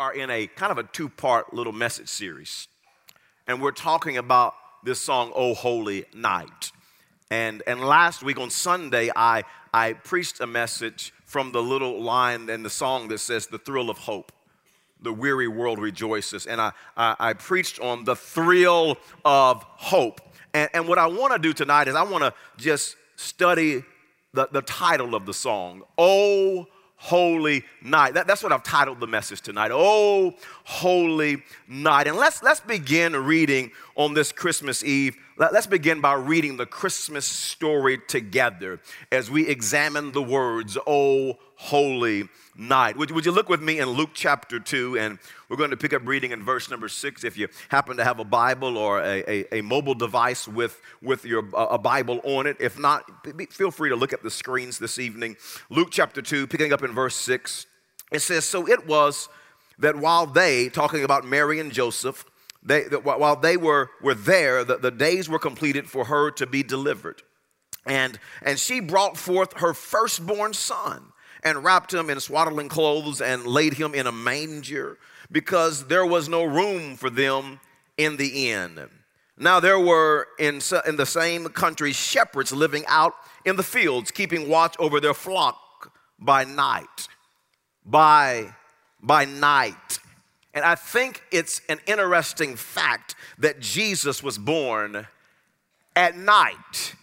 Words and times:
are 0.00 0.14
in 0.14 0.30
a 0.30 0.46
kind 0.46 0.72
of 0.72 0.78
a 0.78 0.84
two 0.84 1.10
part 1.10 1.52
little 1.52 1.74
message 1.74 2.08
series. 2.08 2.68
And 3.46 3.60
we're 3.60 3.70
talking 3.70 4.16
about 4.16 4.54
this 4.82 4.98
song, 4.98 5.30
Oh 5.34 5.52
Holy 5.52 6.06
Night. 6.14 6.72
And, 7.30 7.62
and 7.66 7.82
last 7.82 8.22
week 8.22 8.40
on 8.40 8.48
Sunday, 8.48 9.10
I, 9.14 9.44
I 9.74 9.92
preached 9.92 10.40
a 10.40 10.46
message 10.46 11.12
from 11.26 11.52
the 11.52 11.62
little 11.62 12.00
line 12.00 12.48
in 12.48 12.62
the 12.62 12.70
song 12.70 13.08
that 13.08 13.18
says, 13.18 13.46
The 13.48 13.58
thrill 13.58 13.90
of 13.90 13.98
hope. 13.98 14.32
The 15.02 15.12
weary 15.12 15.48
world 15.48 15.78
rejoices. 15.78 16.46
And 16.46 16.62
I, 16.62 16.72
I, 16.96 17.16
I 17.18 17.32
preached 17.34 17.78
on 17.78 18.04
the 18.04 18.16
thrill 18.16 18.96
of 19.22 19.62
hope. 19.64 20.22
And, 20.54 20.70
and 20.72 20.88
what 20.88 20.96
I 20.96 21.08
want 21.08 21.34
to 21.34 21.38
do 21.38 21.52
tonight 21.52 21.88
is 21.88 21.94
I 21.94 22.04
want 22.04 22.24
to 22.24 22.32
just 22.56 22.96
study 23.16 23.84
the, 24.32 24.48
the 24.50 24.62
title 24.62 25.14
of 25.14 25.26
the 25.26 25.34
song, 25.34 25.82
Oh 25.98 26.66
Holy 27.00 27.64
Night. 27.82 28.12
That, 28.12 28.26
that's 28.26 28.42
what 28.42 28.52
I've 28.52 28.62
titled 28.62 29.00
the 29.00 29.06
message 29.06 29.40
tonight. 29.40 29.70
Oh, 29.72 30.34
Holy 30.64 31.42
Night. 31.66 32.06
And 32.06 32.18
let's, 32.18 32.42
let's 32.42 32.60
begin 32.60 33.16
reading 33.16 33.72
on 33.96 34.12
this 34.12 34.32
Christmas 34.32 34.84
Eve. 34.84 35.16
Let, 35.40 35.54
let's 35.54 35.66
begin 35.66 36.02
by 36.02 36.12
reading 36.12 36.58
the 36.58 36.66
Christmas 36.66 37.24
story 37.24 37.96
together 37.96 38.78
as 39.10 39.30
we 39.30 39.48
examine 39.48 40.12
the 40.12 40.20
words, 40.20 40.76
Oh, 40.86 41.38
Holy 41.54 42.28
Night. 42.54 42.98
Would, 42.98 43.10
would 43.12 43.24
you 43.24 43.32
look 43.32 43.48
with 43.48 43.62
me 43.62 43.78
in 43.78 43.88
Luke 43.88 44.10
chapter 44.12 44.60
2? 44.60 44.98
And 44.98 45.18
we're 45.48 45.56
going 45.56 45.70
to 45.70 45.78
pick 45.78 45.94
up 45.94 46.06
reading 46.06 46.32
in 46.32 46.44
verse 46.44 46.68
number 46.68 46.88
6. 46.90 47.24
If 47.24 47.38
you 47.38 47.48
happen 47.70 47.96
to 47.96 48.04
have 48.04 48.18
a 48.18 48.24
Bible 48.24 48.76
or 48.76 49.00
a, 49.00 49.24
a, 49.26 49.60
a 49.60 49.62
mobile 49.62 49.94
device 49.94 50.46
with, 50.46 50.78
with 51.00 51.24
your, 51.24 51.48
uh, 51.56 51.68
a 51.70 51.78
Bible 51.78 52.20
on 52.22 52.46
it, 52.46 52.58
if 52.60 52.78
not, 52.78 53.04
feel 53.50 53.70
free 53.70 53.88
to 53.88 53.96
look 53.96 54.12
at 54.12 54.22
the 54.22 54.30
screens 54.30 54.78
this 54.78 54.98
evening. 54.98 55.38
Luke 55.70 55.88
chapter 55.90 56.20
2, 56.20 56.48
picking 56.48 56.74
up 56.74 56.82
in 56.82 56.92
verse 56.92 57.16
6. 57.16 57.64
It 58.12 58.20
says, 58.20 58.44
So 58.44 58.68
it 58.68 58.86
was 58.86 59.30
that 59.78 59.96
while 59.96 60.26
they, 60.26 60.68
talking 60.68 61.02
about 61.02 61.24
Mary 61.24 61.60
and 61.60 61.72
Joseph, 61.72 62.26
they, 62.62 62.84
that 62.84 63.04
while 63.04 63.36
they 63.36 63.56
were, 63.56 63.90
were 64.02 64.14
there, 64.14 64.64
the, 64.64 64.76
the 64.76 64.90
days 64.90 65.28
were 65.28 65.38
completed 65.38 65.88
for 65.88 66.04
her 66.04 66.30
to 66.32 66.46
be 66.46 66.62
delivered. 66.62 67.22
And, 67.86 68.18
and 68.42 68.58
she 68.58 68.80
brought 68.80 69.16
forth 69.16 69.54
her 69.58 69.72
firstborn 69.72 70.52
son 70.52 71.12
and 71.42 71.64
wrapped 71.64 71.94
him 71.94 72.10
in 72.10 72.20
swaddling 72.20 72.68
clothes 72.68 73.20
and 73.22 73.46
laid 73.46 73.74
him 73.74 73.94
in 73.94 74.06
a 74.06 74.12
manger 74.12 74.98
because 75.32 75.86
there 75.86 76.04
was 76.04 76.28
no 76.28 76.44
room 76.44 76.96
for 76.96 77.08
them 77.08 77.60
in 77.96 78.16
the 78.16 78.50
inn. 78.50 78.78
Now, 79.38 79.58
there 79.58 79.80
were 79.80 80.28
in, 80.38 80.60
in 80.86 80.96
the 80.96 81.06
same 81.06 81.46
country 81.46 81.92
shepherds 81.92 82.52
living 82.52 82.84
out 82.86 83.14
in 83.46 83.56
the 83.56 83.62
fields, 83.62 84.10
keeping 84.10 84.50
watch 84.50 84.76
over 84.78 85.00
their 85.00 85.14
flock 85.14 85.92
by 86.18 86.44
night. 86.44 87.08
By, 87.86 88.54
by 89.00 89.24
night. 89.24 89.98
And 90.52 90.64
I 90.64 90.74
think 90.74 91.22
it's 91.30 91.60
an 91.68 91.78
interesting 91.86 92.56
fact 92.56 93.14
that 93.38 93.60
Jesus 93.60 94.22
was 94.22 94.36
born 94.36 95.06
at 95.94 96.16
night. 96.16 96.94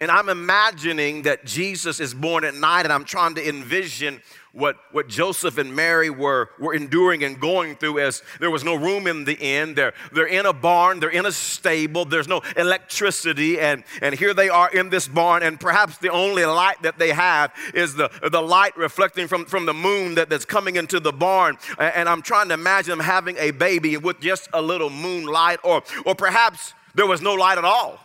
And 0.00 0.10
I'm 0.10 0.28
imagining 0.28 1.22
that 1.22 1.44
Jesus 1.44 2.00
is 2.00 2.14
born 2.14 2.44
at 2.44 2.54
night, 2.54 2.82
and 2.82 2.92
I'm 2.92 3.04
trying 3.04 3.34
to 3.36 3.48
envision 3.48 4.20
what, 4.54 4.76
what 4.92 5.08
Joseph 5.08 5.58
and 5.58 5.74
Mary 5.74 6.10
were, 6.10 6.50
were 6.58 6.74
enduring 6.74 7.24
and 7.24 7.40
going 7.40 7.74
through 7.74 7.98
as 7.98 8.22
there 8.40 8.50
was 8.50 8.64
no 8.64 8.74
room 8.74 9.06
in 9.06 9.24
the 9.24 9.34
inn. 9.34 9.74
They're, 9.74 9.92
they're 10.12 10.26
in 10.26 10.46
a 10.46 10.52
barn, 10.52 11.00
they're 11.00 11.10
in 11.10 11.26
a 11.26 11.32
stable, 11.32 12.04
there's 12.04 12.28
no 12.28 12.40
electricity, 12.56 13.58
and, 13.58 13.82
and 14.00 14.14
here 14.14 14.32
they 14.32 14.48
are 14.48 14.70
in 14.70 14.90
this 14.90 15.08
barn, 15.08 15.42
and 15.42 15.58
perhaps 15.58 15.98
the 15.98 16.10
only 16.10 16.44
light 16.44 16.80
that 16.82 16.98
they 16.98 17.10
have 17.10 17.52
is 17.74 17.94
the, 17.94 18.10
the 18.30 18.40
light 18.40 18.76
reflecting 18.76 19.26
from, 19.26 19.44
from 19.44 19.66
the 19.66 19.74
moon 19.74 20.14
that, 20.14 20.30
that's 20.30 20.44
coming 20.44 20.76
into 20.76 21.00
the 21.00 21.12
barn. 21.12 21.58
And 21.78 22.08
I'm 22.08 22.22
trying 22.22 22.48
to 22.48 22.54
imagine 22.54 22.90
them 22.90 23.00
having 23.00 23.36
a 23.38 23.50
baby 23.50 23.96
with 23.96 24.20
just 24.20 24.48
a 24.52 24.62
little 24.62 24.90
moonlight, 24.90 25.58
or, 25.64 25.82
or 26.06 26.14
perhaps 26.14 26.74
there 26.94 27.06
was 27.06 27.20
no 27.20 27.34
light 27.34 27.58
at 27.58 27.64
all. 27.64 27.98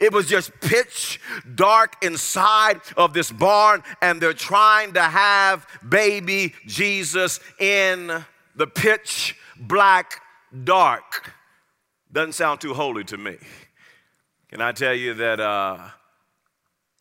It 0.00 0.14
was 0.14 0.26
just 0.26 0.50
pitch 0.60 1.20
dark 1.54 2.02
inside 2.02 2.80
of 2.96 3.12
this 3.12 3.30
barn, 3.30 3.82
and 4.00 4.20
they're 4.20 4.32
trying 4.32 4.94
to 4.94 5.02
have 5.02 5.66
baby 5.86 6.54
Jesus 6.66 7.38
in 7.58 8.24
the 8.56 8.66
pitch 8.66 9.36
black 9.58 10.22
dark. 10.64 11.34
Doesn't 12.10 12.32
sound 12.32 12.60
too 12.60 12.72
holy 12.72 13.04
to 13.04 13.18
me. 13.18 13.36
Can 14.48 14.62
I 14.62 14.72
tell 14.72 14.94
you 14.94 15.14
that 15.14 15.38
uh, 15.38 15.78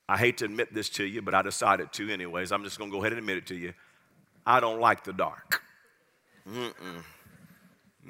I 0.08 0.18
hate 0.18 0.38
to 0.40 0.46
admit 0.46 0.74
this 0.74 0.90
to 0.90 1.06
you, 1.06 1.22
but 1.22 1.34
I 1.34 1.42
decided 1.42 1.94
to 1.94 2.12
anyways. 2.12 2.52
I'm 2.52 2.64
just 2.64 2.78
going 2.78 2.92
to 2.92 2.96
go 2.96 3.02
ahead 3.02 3.14
and 3.14 3.20
admit 3.20 3.38
it 3.38 3.48
to 3.48 3.56
you. 3.56 3.74
I 4.46 4.60
don't 4.60 4.80
like 4.80 5.04
the 5.04 5.14
dark. 5.14 5.64
Mm-mm. 6.48 7.04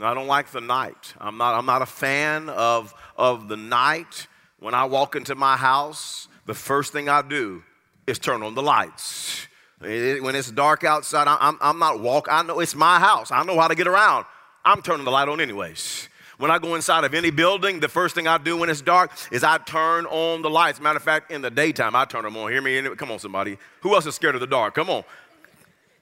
I 0.02 0.14
don't 0.14 0.28
like 0.28 0.52
the 0.52 0.62
night. 0.62 1.14
I'm 1.20 1.38
not, 1.38 1.56
I'm 1.58 1.66
not 1.66 1.82
a 1.82 1.86
fan 1.86 2.50
of, 2.50 2.94
of 3.18 3.48
the 3.48 3.58
night. 3.58 4.28
When 4.60 4.74
I 4.74 4.86
walk 4.86 5.16
into 5.16 5.36
my 5.36 5.56
house, 5.56 6.28
the 6.46 6.54
first 6.54 6.92
thing 6.92 7.08
I 7.10 7.22
do 7.22 7.64
is 8.06 8.20
turn 8.20 8.44
on 8.44 8.56
the 8.56 8.64
lights. 8.64 9.48
When 9.80 10.36
it's 10.36 10.52
dark 10.52 10.84
outside, 10.84 11.28
I'm, 11.28 11.58
I'm 11.62 11.80
not 11.80 12.02
walking. 12.02 12.34
I 12.34 12.42
know 12.42 12.60
it's 12.60 12.76
my 12.76 13.00
house. 13.00 13.32
I 13.32 13.44
know 13.44 13.58
how 13.60 13.70
to 13.70 13.76
get 13.76 13.88
around. 13.88 14.26
I'm 14.66 14.82
turning 14.82 15.06
the 15.06 15.12
light 15.12 15.30
on 15.30 15.40
anyways. 15.40 16.10
When 16.38 16.52
I 16.52 16.58
go 16.58 16.76
inside 16.76 17.04
of 17.04 17.14
any 17.14 17.32
building, 17.32 17.80
the 17.80 17.88
first 17.88 18.16
thing 18.16 18.28
I 18.28 18.38
do 18.38 18.58
when 18.58 18.70
it's 18.70 18.82
dark 18.82 19.12
is 19.32 19.44
I 19.44 19.58
turn 19.58 20.06
on 20.06 20.42
the 20.42 20.50
lights. 20.50 20.82
Matter 20.82 20.98
of 20.98 21.04
fact, 21.04 21.32
in 21.32 21.42
the 21.42 21.52
daytime, 21.52 21.96
I 21.96 22.06
turn 22.06 22.24
them 22.24 22.36
on. 22.36 22.52
Hear 22.52 22.62
me? 22.62 22.82
Come 22.96 23.12
on, 23.12 23.20
somebody. 23.20 23.58
Who 23.82 23.94
else 23.94 24.06
is 24.06 24.16
scared 24.16 24.36
of 24.36 24.42
the 24.42 24.48
dark? 24.48 24.76
Come 24.76 24.90
on. 24.90 25.04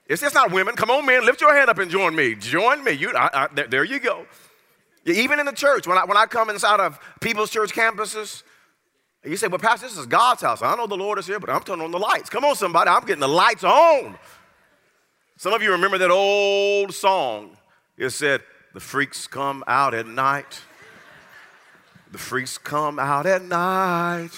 It's 0.08 0.22
just 0.22 0.34
not 0.34 0.52
women. 0.52 0.76
Come 0.76 0.90
on, 0.90 1.06
men. 1.06 1.26
Lift 1.26 1.42
your 1.42 1.54
hand 1.54 1.70
up 1.70 1.78
and 1.80 1.92
join 1.92 2.16
me. 2.16 2.36
Join 2.36 2.84
me. 2.84 2.92
You, 2.94 3.14
I, 3.16 3.30
I, 3.34 3.48
there, 3.54 3.68
there 3.68 3.84
you 3.84 4.00
go. 4.00 4.26
Even 5.06 5.40
in 5.40 5.46
the 5.46 5.52
church, 5.52 5.88
when 5.88 5.98
I, 5.98 6.06
when 6.06 6.18
I 6.18 6.26
come 6.26 6.50
inside 6.50 6.80
of 6.80 7.00
people's 7.20 7.50
church 7.50 7.74
campuses, 7.74 8.44
you 9.28 9.38
say, 9.38 9.48
well, 9.48 9.60
Pastor, 9.60 9.88
this 9.88 9.98
is 9.98 10.06
God's 10.06 10.42
house. 10.42 10.62
I 10.62 10.76
know 10.76 10.88
the 10.88 10.96
Lord 10.96 11.20
is 11.20 11.28
here, 11.28 11.40
but 11.40 11.50
I'm 11.50 11.62
turning 11.62 11.84
on 11.84 11.92
the 11.92 12.00
lights. 12.00 12.30
Come 12.30 12.46
on, 12.46 12.56
somebody. 12.56 12.90
I'm 12.90 13.02
getting 13.06 13.20
the 13.20 13.28
lights 13.28 13.64
on. 13.64 14.18
Some 15.38 15.54
of 15.54 15.62
you 15.62 15.72
remember 15.72 15.98
that 15.98 16.12
old 16.12 16.94
song. 16.94 17.58
It 17.98 18.10
said, 18.12 18.42
The 18.74 18.80
freaks 18.80 19.28
come 19.28 19.64
out 19.68 19.94
at 19.94 20.08
night. 20.08 20.62
The 22.12 22.18
freaks 22.18 22.58
come 22.58 23.00
out 23.00 23.26
at 23.26 23.44
night. 23.44 24.32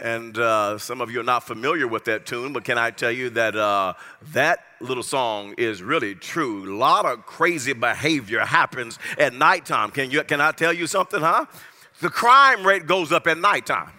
And 0.00 0.36
uh, 0.36 0.78
some 0.78 1.00
of 1.00 1.10
you 1.10 1.20
are 1.20 1.24
not 1.24 1.44
familiar 1.44 1.88
with 1.88 2.04
that 2.04 2.26
tune, 2.26 2.52
but 2.52 2.64
can 2.64 2.76
I 2.76 2.90
tell 2.90 3.10
you 3.10 3.30
that 3.30 3.56
uh, 3.56 3.94
that 4.32 4.60
little 4.80 5.02
song 5.02 5.54
is 5.56 5.82
really 5.82 6.14
true? 6.14 6.70
A 6.70 6.76
lot 6.76 7.06
of 7.06 7.24
crazy 7.24 7.72
behavior 7.72 8.40
happens 8.40 8.98
at 9.18 9.32
nighttime. 9.32 9.90
Can, 9.90 10.10
you, 10.10 10.22
can 10.22 10.40
I 10.40 10.52
tell 10.52 10.72
you 10.72 10.86
something, 10.86 11.20
huh? 11.20 11.46
The 12.00 12.10
crime 12.10 12.66
rate 12.66 12.86
goes 12.86 13.12
up 13.12 13.26
at 13.26 13.38
nighttime. 13.38 13.92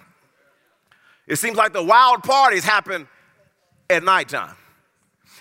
It 1.27 1.37
seems 1.37 1.57
like 1.57 1.73
the 1.73 1.83
wild 1.83 2.23
parties 2.23 2.63
happen 2.63 3.07
at 3.89 4.03
nighttime. 4.03 4.55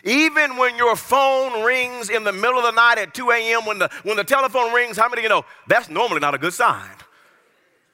Even 0.04 0.56
when 0.56 0.76
your 0.76 0.94
phone 0.96 1.64
rings 1.64 2.10
in 2.10 2.24
the 2.24 2.32
middle 2.32 2.58
of 2.58 2.64
the 2.64 2.72
night 2.72 2.98
at 2.98 3.14
2 3.14 3.30
a.m., 3.30 3.64
when 3.64 3.78
the, 3.78 3.90
when 4.02 4.16
the 4.16 4.24
telephone 4.24 4.72
rings, 4.72 4.96
how 4.96 5.08
many 5.08 5.20
of 5.20 5.22
you 5.24 5.28
know 5.28 5.44
that's 5.66 5.88
normally 5.88 6.20
not 6.20 6.34
a 6.34 6.38
good 6.38 6.52
sign? 6.52 6.90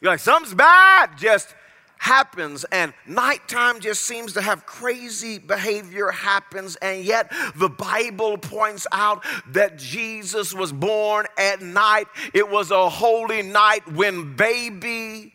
You're 0.01 0.11
like, 0.11 0.21
something's 0.21 0.55
bad. 0.55 1.17
Just 1.17 1.55
happens 2.03 2.65
and 2.73 2.93
nighttime 3.07 3.79
just 3.79 4.03
seems 4.03 4.33
to 4.33 4.43
have 4.43 4.67
crazy 4.67 5.39
behavior 5.39 6.11
happens 6.11 6.75
and 6.83 7.05
yet 7.05 7.33
the 7.55 7.69
bible 7.69 8.37
points 8.37 8.89
out 8.91 9.25
that 9.47 9.79
jesus 9.79 10.53
was 10.53 10.73
born 10.73 11.27
at 11.39 11.63
night. 11.63 12.07
It 12.35 12.49
was 12.49 12.71
a 12.71 12.89
holy 12.89 13.43
night 13.43 13.91
when 13.93 14.35
baby 14.37 15.33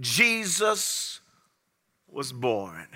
jesus 0.00 1.20
was 2.08 2.32
born. 2.32 2.86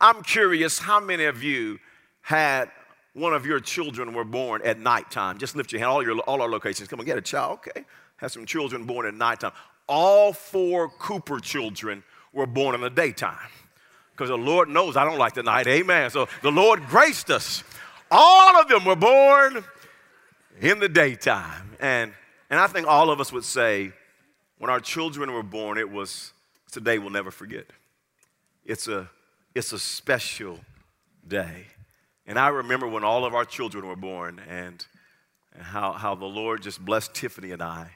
I'm 0.00 0.22
curious 0.22 0.78
how 0.78 1.00
many 1.00 1.24
of 1.24 1.42
you 1.42 1.78
had 2.20 2.70
one 3.14 3.34
of 3.34 3.44
your 3.44 3.60
children 3.60 4.14
were 4.14 4.24
born 4.24 4.62
at 4.64 4.78
nighttime. 4.78 5.38
Just 5.38 5.54
lift 5.54 5.72
your 5.72 5.80
hand. 5.80 5.90
All 5.90 6.02
your 6.02 6.18
all 6.20 6.40
our 6.42 6.48
locations. 6.48 6.88
Come 6.88 7.00
on 7.00 7.06
get 7.06 7.18
a 7.18 7.22
child 7.22 7.60
okay? 7.66 7.84
Have 8.16 8.32
some 8.32 8.46
children 8.46 8.84
born 8.84 9.06
at 9.06 9.14
nighttime. 9.14 9.52
All 9.88 10.32
four 10.32 10.88
cooper 10.88 11.40
children 11.40 12.02
were 12.32 12.46
born 12.46 12.74
in 12.74 12.80
the 12.80 12.90
daytime. 12.90 13.36
Because 14.12 14.28
the 14.28 14.36
Lord 14.36 14.68
knows 14.68 14.96
I 14.96 15.04
don't 15.04 15.18
like 15.18 15.34
the 15.34 15.42
night. 15.42 15.66
Amen. 15.66 16.10
So 16.10 16.28
the 16.42 16.50
Lord 16.52 16.86
graced 16.86 17.30
us. 17.30 17.64
All 18.10 18.60
of 18.60 18.68
them 18.68 18.84
were 18.84 18.96
born 18.96 19.64
in 20.60 20.78
the 20.78 20.88
daytime. 20.88 21.76
And, 21.80 22.12
and 22.50 22.60
I 22.60 22.66
think 22.66 22.86
all 22.86 23.10
of 23.10 23.20
us 23.20 23.32
would 23.32 23.44
say, 23.44 23.92
when 24.58 24.70
our 24.70 24.80
children 24.80 25.32
were 25.32 25.42
born, 25.42 25.76
it 25.76 25.90
was 25.90 26.32
it's 26.72 26.76
a 26.76 26.80
day 26.80 26.98
we'll 26.98 27.10
never 27.10 27.30
forget. 27.30 27.66
It's 28.64 28.88
a, 28.88 29.10
it's 29.54 29.72
a 29.72 29.78
special 29.78 30.60
day. 31.26 31.66
And 32.26 32.38
I 32.38 32.48
remember 32.48 32.86
when 32.86 33.04
all 33.04 33.26
of 33.26 33.34
our 33.34 33.44
children 33.44 33.86
were 33.86 33.96
born 33.96 34.40
and, 34.48 34.86
and 35.52 35.62
how, 35.62 35.92
how 35.92 36.14
the 36.14 36.24
Lord 36.24 36.62
just 36.62 36.82
blessed 36.82 37.12
Tiffany 37.12 37.50
and 37.50 37.62
I 37.62 37.90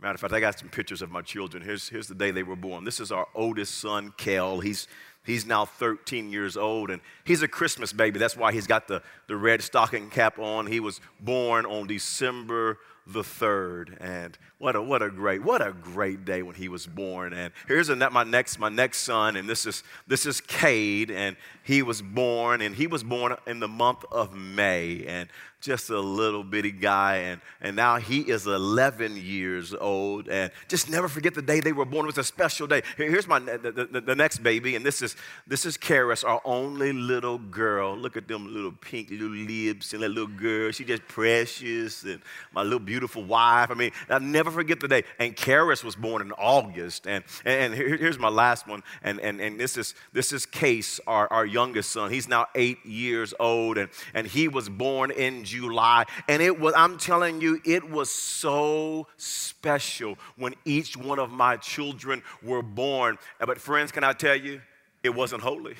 Matter 0.00 0.14
of 0.14 0.20
fact, 0.20 0.32
I 0.32 0.38
got 0.38 0.58
some 0.58 0.68
pictures 0.68 1.02
of 1.02 1.10
my 1.10 1.22
children. 1.22 1.62
Here's, 1.62 1.88
here's 1.88 2.06
the 2.06 2.14
day 2.14 2.30
they 2.30 2.44
were 2.44 2.54
born. 2.54 2.84
This 2.84 3.00
is 3.00 3.10
our 3.10 3.26
oldest 3.34 3.78
son, 3.78 4.12
Kel. 4.16 4.60
He's, 4.60 4.86
he's 5.24 5.44
now 5.44 5.64
13 5.64 6.30
years 6.30 6.56
old, 6.56 6.90
and 6.90 7.00
he's 7.24 7.42
a 7.42 7.48
Christmas 7.48 7.92
baby. 7.92 8.20
That's 8.20 8.36
why 8.36 8.52
he's 8.52 8.68
got 8.68 8.86
the, 8.86 9.02
the 9.26 9.36
red 9.36 9.60
stocking 9.60 10.08
cap 10.08 10.38
on. 10.38 10.68
He 10.68 10.78
was 10.78 11.00
born 11.18 11.66
on 11.66 11.88
December 11.88 12.78
the 13.08 13.22
3rd. 13.22 13.96
And 14.00 14.38
what 14.58 14.74
a, 14.74 14.82
what 14.82 15.02
a 15.02 15.10
great, 15.10 15.42
what 15.42 15.62
a 15.62 15.72
great 15.72 16.24
day 16.24 16.42
when 16.42 16.56
he 16.56 16.68
was 16.68 16.84
born. 16.86 17.32
And 17.32 17.52
here's 17.68 17.88
a, 17.90 18.10
my 18.10 18.24
next, 18.24 18.58
my 18.58 18.68
next 18.68 18.98
son, 18.98 19.36
and 19.36 19.48
this 19.48 19.66
is, 19.66 19.84
this 20.08 20.26
is 20.26 20.40
Cade, 20.40 21.12
and 21.12 21.36
he 21.62 21.82
was 21.82 22.02
born, 22.02 22.60
and 22.60 22.74
he 22.74 22.88
was 22.88 23.04
born 23.04 23.36
in 23.46 23.60
the 23.60 23.68
month 23.68 24.04
of 24.10 24.34
May. 24.34 25.04
And 25.06 25.28
just 25.60 25.90
a 25.90 25.98
little 25.98 26.44
bitty 26.44 26.70
guy, 26.70 27.16
and, 27.16 27.40
and 27.60 27.74
now 27.74 27.96
he 27.96 28.20
is 28.20 28.46
11 28.46 29.16
years 29.16 29.74
old. 29.74 30.28
And 30.28 30.52
just 30.68 30.88
never 30.88 31.08
forget 31.08 31.34
the 31.34 31.42
day 31.42 31.60
they 31.60 31.72
were 31.72 31.84
born. 31.84 32.04
It 32.04 32.14
was 32.14 32.18
a 32.18 32.24
special 32.24 32.66
day. 32.66 32.82
Here's 32.96 33.26
my 33.26 33.40
the, 33.40 33.88
the, 33.90 34.00
the 34.00 34.14
next 34.14 34.38
baby, 34.38 34.76
and 34.76 34.86
this 34.86 35.02
is 35.02 35.16
this 35.46 35.66
is 35.66 35.76
Karis, 35.76 36.24
our 36.24 36.40
only 36.44 36.92
little 36.92 37.38
girl. 37.38 37.96
Look 37.96 38.16
at 38.16 38.28
them 38.28 38.52
little 38.52 38.72
pink 38.72 39.10
little 39.10 39.28
lips 39.28 39.92
and 39.92 40.02
that 40.02 40.10
little 40.10 40.28
girl. 40.28 40.70
She 40.70 40.84
just 40.84 41.06
precious, 41.08 42.04
and 42.04 42.20
my 42.52 42.62
little 42.62 42.78
beautiful 42.78 43.24
wife. 43.24 43.70
I 43.70 43.74
mean, 43.74 43.90
I'll 44.08 44.20
never 44.20 44.47
forget 44.52 44.80
the 44.80 44.88
day. 44.88 45.04
And 45.18 45.36
Karis 45.36 45.84
was 45.84 45.96
born 45.96 46.22
in 46.22 46.32
August, 46.32 47.06
and 47.06 47.24
and, 47.44 47.72
and 47.72 47.74
here's 47.74 48.18
my 48.18 48.28
last 48.28 48.66
one, 48.66 48.82
and 49.02 49.20
and 49.20 49.40
and 49.40 49.58
this 49.58 49.76
is 49.76 49.94
this 50.12 50.32
is 50.32 50.46
Case, 50.46 51.00
our, 51.06 51.30
our 51.32 51.46
youngest 51.46 51.90
son. 51.90 52.10
He's 52.10 52.28
now 52.28 52.46
eight 52.54 52.84
years 52.84 53.34
old, 53.38 53.78
and 53.78 53.90
and 54.14 54.26
he 54.26 54.48
was 54.48 54.68
born 54.68 55.10
in 55.10 55.44
July. 55.44 56.04
And 56.28 56.42
it 56.42 56.58
was, 56.58 56.74
I'm 56.76 56.98
telling 56.98 57.40
you, 57.40 57.60
it 57.64 57.88
was 57.88 58.10
so 58.10 59.06
special 59.16 60.16
when 60.36 60.54
each 60.64 60.96
one 60.96 61.18
of 61.18 61.30
my 61.30 61.56
children 61.56 62.22
were 62.42 62.62
born. 62.62 63.18
But, 63.38 63.60
friends, 63.60 63.92
can 63.92 64.04
I 64.04 64.12
tell 64.12 64.36
you, 64.36 64.60
it 65.02 65.10
wasn't 65.10 65.42
holy. 65.42 65.74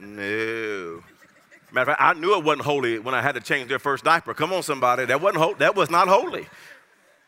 No. 0.00 1.02
Matter 1.72 1.92
of 1.92 1.96
fact, 1.96 2.00
I 2.02 2.12
knew 2.20 2.36
it 2.36 2.44
wasn't 2.44 2.66
holy 2.66 2.98
when 2.98 3.14
I 3.14 3.22
had 3.22 3.34
to 3.34 3.40
change 3.40 3.68
their 3.68 3.78
first 3.78 4.04
diaper. 4.04 4.34
Come 4.34 4.52
on, 4.52 4.62
somebody. 4.62 5.06
That 5.06 5.20
wasn't 5.20 5.42
ho- 5.42 5.54
that 5.58 5.74
was 5.74 5.90
not 5.90 6.06
holy. 6.06 6.46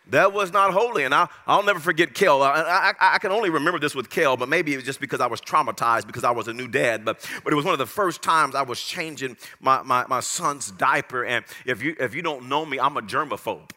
That 0.08 0.32
was 0.32 0.52
not 0.52 0.72
holy. 0.72 1.04
And 1.04 1.14
I'll, 1.14 1.30
I'll 1.46 1.62
never 1.62 1.80
forget 1.80 2.14
Kel. 2.14 2.42
I, 2.42 2.50
I, 2.50 3.14
I, 3.14 3.18
can 3.18 3.32
only 3.32 3.48
remember 3.48 3.78
this 3.78 3.94
with 3.94 4.10
Kel, 4.10 4.36
but 4.36 4.48
maybe 4.48 4.72
it 4.74 4.76
was 4.76 4.84
just 4.84 5.00
because 5.00 5.20
I 5.20 5.26
was 5.26 5.40
traumatized 5.40 6.06
because 6.06 6.24
I 6.24 6.30
was 6.30 6.46
a 6.46 6.52
new 6.52 6.68
dad. 6.68 7.04
But, 7.04 7.26
but 7.42 7.52
it 7.52 7.56
was 7.56 7.64
one 7.64 7.72
of 7.72 7.78
the 7.78 7.86
first 7.86 8.22
times 8.22 8.54
I 8.54 8.62
was 8.62 8.80
changing 8.80 9.36
my, 9.60 9.82
my, 9.82 10.04
my 10.06 10.20
son's 10.20 10.70
diaper. 10.70 11.24
And 11.24 11.44
if 11.64 11.82
you, 11.82 11.96
if 11.98 12.14
you 12.14 12.22
don't 12.22 12.48
know 12.48 12.66
me, 12.66 12.78
I'm 12.78 12.96
a 12.96 13.02
germaphobe. 13.02 13.70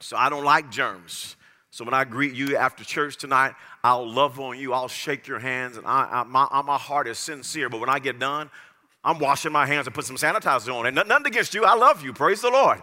So 0.00 0.16
I 0.16 0.30
don't 0.30 0.44
like 0.44 0.70
germs. 0.70 1.36
So 1.70 1.84
when 1.84 1.92
I 1.92 2.04
greet 2.04 2.34
you 2.34 2.56
after 2.56 2.84
church 2.84 3.18
tonight, 3.18 3.52
I'll 3.84 4.08
love 4.08 4.40
on 4.40 4.58
you. 4.58 4.72
I'll 4.72 4.88
shake 4.88 5.26
your 5.26 5.38
hands. 5.38 5.76
And 5.76 5.86
I, 5.86 6.08
I 6.10 6.22
my, 6.24 6.48
my 6.62 6.78
heart 6.78 7.08
is 7.08 7.18
sincere. 7.18 7.68
But 7.68 7.80
when 7.80 7.90
I 7.90 7.98
get 7.98 8.18
done, 8.18 8.50
I'm 9.04 9.18
washing 9.18 9.52
my 9.52 9.66
hands 9.66 9.86
and 9.86 9.94
put 9.94 10.06
some 10.06 10.16
sanitizer 10.16 10.74
on. 10.74 10.86
And 10.86 10.96
nothing 10.96 11.26
against 11.26 11.52
you. 11.52 11.64
I 11.64 11.74
love 11.74 12.02
you. 12.02 12.14
Praise 12.14 12.40
the 12.40 12.50
Lord. 12.50 12.82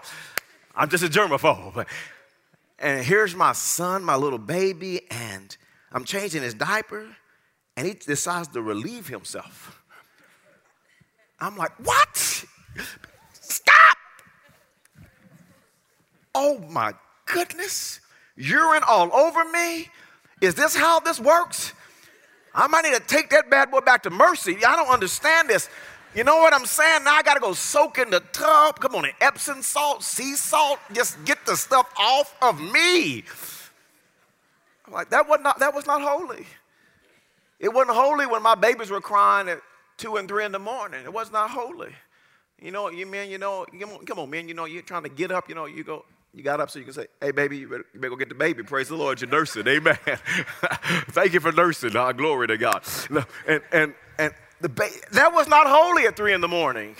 I'm 0.75 0.89
just 0.89 1.03
a 1.03 1.07
germaphobe 1.07 1.87
and 2.83 3.03
here's 3.03 3.33
my 3.33 3.53
son, 3.53 4.03
my 4.03 4.15
little 4.15 4.37
baby, 4.37 5.01
and 5.09 5.55
I'm 5.91 6.03
changing 6.03 6.43
his 6.43 6.53
diaper, 6.53 7.07
and 7.77 7.87
he 7.87 7.93
decides 7.93 8.49
to 8.49 8.61
relieve 8.61 9.07
himself. 9.07 9.81
I'm 11.39 11.57
like, 11.57 11.71
what? 11.83 12.45
Stop! 13.31 13.97
Oh 16.35 16.59
my 16.69 16.93
goodness, 17.25 18.01
urine 18.35 18.83
all 18.87 19.13
over 19.13 19.45
me? 19.45 19.87
Is 20.41 20.55
this 20.55 20.75
how 20.75 20.99
this 20.99 21.19
works? 21.19 21.73
I 22.53 22.67
might 22.67 22.83
need 22.83 22.95
to 22.95 22.99
take 22.99 23.29
that 23.29 23.49
bad 23.49 23.71
boy 23.71 23.79
back 23.79 24.03
to 24.03 24.09
Mercy. 24.09 24.57
I 24.65 24.75
don't 24.75 24.89
understand 24.89 25.49
this. 25.49 25.69
You 26.15 26.23
know 26.23 26.37
what 26.37 26.53
I'm 26.53 26.65
saying? 26.65 27.05
Now 27.05 27.15
I 27.15 27.23
got 27.23 27.35
to 27.35 27.39
go 27.39 27.53
soak 27.53 27.97
in 27.97 28.11
the 28.11 28.19
tub. 28.19 28.79
Come 28.79 28.95
on, 28.95 29.07
Epsom 29.19 29.61
salt, 29.63 30.03
sea 30.03 30.35
salt. 30.35 30.79
Just 30.93 31.23
get 31.25 31.43
the 31.45 31.55
stuff 31.55 31.91
off 31.97 32.35
of 32.41 32.61
me. 32.61 33.23
I'm 34.85 34.93
like, 34.93 35.09
that 35.09 35.27
was 35.27 35.39
not, 35.41 35.59
that 35.59 35.73
was 35.73 35.87
not 35.87 36.01
holy. 36.01 36.45
It 37.59 37.73
wasn't 37.73 37.95
holy 37.95 38.27
when 38.27 38.43
my 38.43 38.55
babies 38.55 38.91
were 38.91 39.01
crying 39.01 39.49
at 39.49 39.59
two 39.97 40.17
and 40.17 40.27
three 40.27 40.45
in 40.45 40.51
the 40.51 40.59
morning. 40.59 41.03
It 41.03 41.13
was 41.13 41.31
not 41.31 41.49
holy. 41.49 41.93
You 42.61 42.71
know, 42.71 42.89
you 42.89 43.05
man, 43.05 43.29
you 43.29 43.37
know, 43.37 43.65
come 43.79 43.89
on, 43.89 44.05
come 44.05 44.19
on, 44.19 44.29
man, 44.29 44.47
you 44.47 44.53
know, 44.53 44.65
you're 44.65 44.83
trying 44.83 45.03
to 45.03 45.09
get 45.09 45.31
up, 45.31 45.49
you 45.49 45.55
know, 45.55 45.65
you 45.65 45.83
go, 45.83 46.05
you 46.33 46.43
got 46.43 46.59
up 46.59 46.69
so 46.69 46.79
you 46.79 46.85
can 46.85 46.93
say, 46.93 47.07
hey, 47.21 47.31
baby, 47.31 47.57
you 47.57 47.67
better, 47.67 47.85
you 47.93 47.99
better 47.99 48.09
go 48.09 48.15
get 48.15 48.29
the 48.29 48.35
baby. 48.35 48.63
Praise 48.63 48.87
the 48.87 48.95
Lord, 48.95 49.19
you're 49.19 49.29
nursing. 49.29 49.67
Amen. 49.67 49.97
Thank 51.09 51.33
you 51.33 51.39
for 51.39 51.51
nursing. 51.51 51.95
Oh, 51.95 52.13
glory 52.13 52.47
to 52.47 52.57
God. 52.57 52.83
And, 53.47 53.61
and, 53.71 53.93
and 54.17 54.33
ba- 54.69 54.89
that 55.11 55.33
was 55.33 55.47
not 55.47 55.67
holy 55.67 56.05
at 56.07 56.15
three 56.15 56.33
in 56.33 56.41
the 56.41 56.47
morning. 56.47 56.95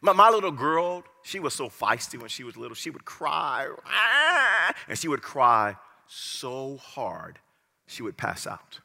My, 0.00 0.12
my 0.12 0.30
little 0.30 0.52
girl, 0.52 1.04
she 1.22 1.38
was 1.38 1.54
so 1.54 1.68
feisty 1.68 2.18
when 2.18 2.28
she 2.28 2.44
was 2.44 2.56
little. 2.56 2.74
She 2.74 2.90
would 2.90 3.04
cry, 3.04 3.68
ah, 3.86 4.74
and 4.88 4.98
she 4.98 5.08
would 5.08 5.22
cry 5.22 5.76
so 6.06 6.76
hard, 6.76 7.38
she 7.86 8.02
would 8.02 8.16
pass 8.16 8.46
out. 8.46 8.80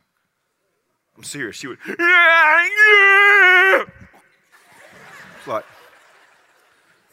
I'm 1.17 1.23
serious. 1.23 1.55
She 1.55 1.67
would, 1.67 1.79
It's 1.87 1.97
like, 5.47 5.65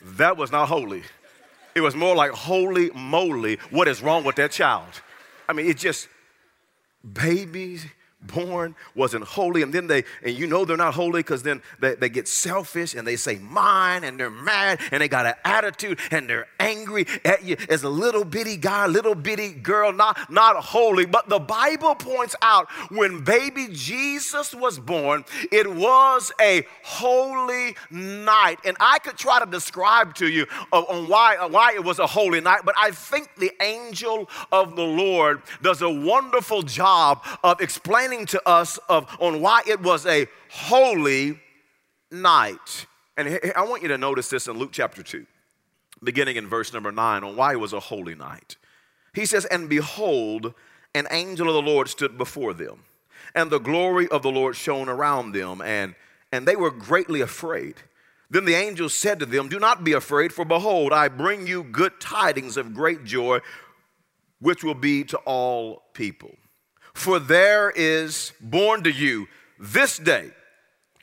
that 0.03 0.37
was 0.37 0.53
not 0.53 0.69
holy. 0.69 1.03
It 1.75 1.81
was 1.81 1.97
more 1.97 2.15
like, 2.15 2.31
holy 2.31 2.91
moly, 2.91 3.59
what 3.71 3.89
is 3.89 4.03
wrong 4.03 4.23
with 4.25 4.37
that 4.37 4.53
child? 4.53 5.01
I 5.49 5.55
mean, 5.55 5.67
it 5.67 5.79
just, 5.79 6.09
babies 7.13 7.87
born 8.27 8.75
wasn't 8.95 9.25
holy. 9.25 9.63
And 9.63 9.73
then 9.73 9.87
they, 9.87 10.05
and 10.23 10.37
you 10.37 10.47
know 10.47 10.65
they're 10.65 10.77
not 10.77 10.95
holy 10.95 11.21
because 11.21 11.43
then 11.43 11.63
they, 11.81 11.95
they 11.95 12.09
get 12.09 12.29
selfish 12.29 12.95
and 12.95 13.07
they 13.07 13.17
say 13.17 13.37
mine 13.37 14.05
and 14.05 14.19
they're 14.19 14.31
mad 14.31 14.81
and 14.91 15.03
they 15.03 15.09
got 15.09 15.27
an 15.27 15.35
attitude 15.45 15.99
and 16.11 16.29
they're 16.29 16.47
angry 16.59 17.07
at 17.25 17.45
you 17.45 17.57
as 17.69 17.83
a 17.83 17.89
little 17.89 18.25
bitty 18.25 18.57
guy, 18.57 18.87
little 18.87 19.15
bitty 19.15 19.53
girl, 19.53 19.93
not, 19.93 20.31
not 20.31 20.57
holy. 20.57 21.07
But 21.07 21.29
the 21.29 21.39
Bible 21.39 21.95
points 21.95 22.35
out 22.43 22.71
when 22.91 23.23
baby 23.25 23.69
Jesus 23.71 24.55
was 24.55 24.79
born, 24.79 25.25
it 25.53 25.71
was 25.71 26.33
a 26.41 26.67
holy 26.83 27.77
night. 27.91 28.59
And 28.65 28.77
I 28.81 28.99
could 28.99 29.17
try 29.17 29.41
to 29.41 29.47
describe 29.47 30.15
to 30.17 30.29
you 30.29 30.47
uh, 30.73 30.81
on 30.81 31.09
why, 31.09 31.37
uh, 31.37 31.49
why 31.49 31.73
it 31.75 31.85
was 31.85 31.99
a 31.99 32.07
holy 32.07 32.41
night, 32.41 32.61
but 32.65 32.75
I 32.79 32.91
think 32.91 33.29
the 33.37 33.53
angel 33.61 34.29
of 34.53 34.77
the 34.77 34.83
Lord 34.83 35.43
does 35.63 35.83
a 35.83 35.91
wonderful 35.91 36.63
job 36.63 37.25
of 37.43 37.61
explaining 37.61 38.14
explaining 38.15 38.27
to 38.27 38.49
us 38.49 38.79
of, 38.89 39.17
on 39.21 39.41
why 39.41 39.63
it 39.67 39.81
was 39.81 40.07
a 40.07 40.27
holy 40.51 41.39
night. 42.11 42.87
And 43.17 43.41
I 43.57 43.63
want 43.63 43.83
you 43.83 43.89
to 43.89 43.99
notice 43.99 44.29
this 44.29 44.47
in 44.47 44.59
Luke 44.59 44.71
chapter 44.73 45.03
2, 45.03 45.27
beginning 46.03 46.37
in 46.37 46.49
verse 46.49 46.73
number 46.73 46.93
9, 46.93 47.25
on 47.25 47.37
why 47.37 47.53
it 47.53 47.61
was 47.61 47.73
a 47.73 47.81
holy 47.81 48.15
night. 48.15 48.57
He 49.15 49.27
says, 49.27 49.45
And 49.47 49.69
behold, 49.69 50.55
an 50.95 51.07
angel 51.11 51.49
of 51.49 51.55
the 51.55 51.71
Lord 51.71 51.89
stood 51.89 52.17
before 52.17 52.55
them, 52.55 52.85
and 53.35 53.51
the 53.51 53.59
glory 53.59 54.09
of 54.09 54.23
the 54.23 54.31
Lord 54.31 54.57
shone 54.57 54.89
around 54.89 55.33
them, 55.33 55.61
and, 55.61 55.95
and 56.33 56.47
they 56.47 56.57
were 56.57 56.71
greatly 56.71 57.21
afraid. 57.21 57.77
Then 58.31 58.45
the 58.45 58.55
angel 58.55 58.89
said 58.89 59.21
to 59.21 59.27
them, 59.27 59.49
Do 59.49 59.59
not 59.59 59.85
be 59.85 59.93
afraid, 59.93 60.33
for 60.33 60.45
behold, 60.45 60.93
I 60.93 61.09
bring 61.09 61.47
you 61.47 61.63
good 61.65 62.01
tidings 62.01 62.57
of 62.57 62.75
great 62.75 63.05
joy, 63.05 63.41
which 64.41 64.65
will 64.65 64.75
be 64.75 65.05
to 65.05 65.19
all 65.19 65.83
people. 65.95 66.35
For 66.95 67.19
there 67.19 67.71
is 67.71 68.33
born 68.41 68.83
to 68.85 68.91
you 68.91 69.29
this 69.59 69.99
day 69.99 70.31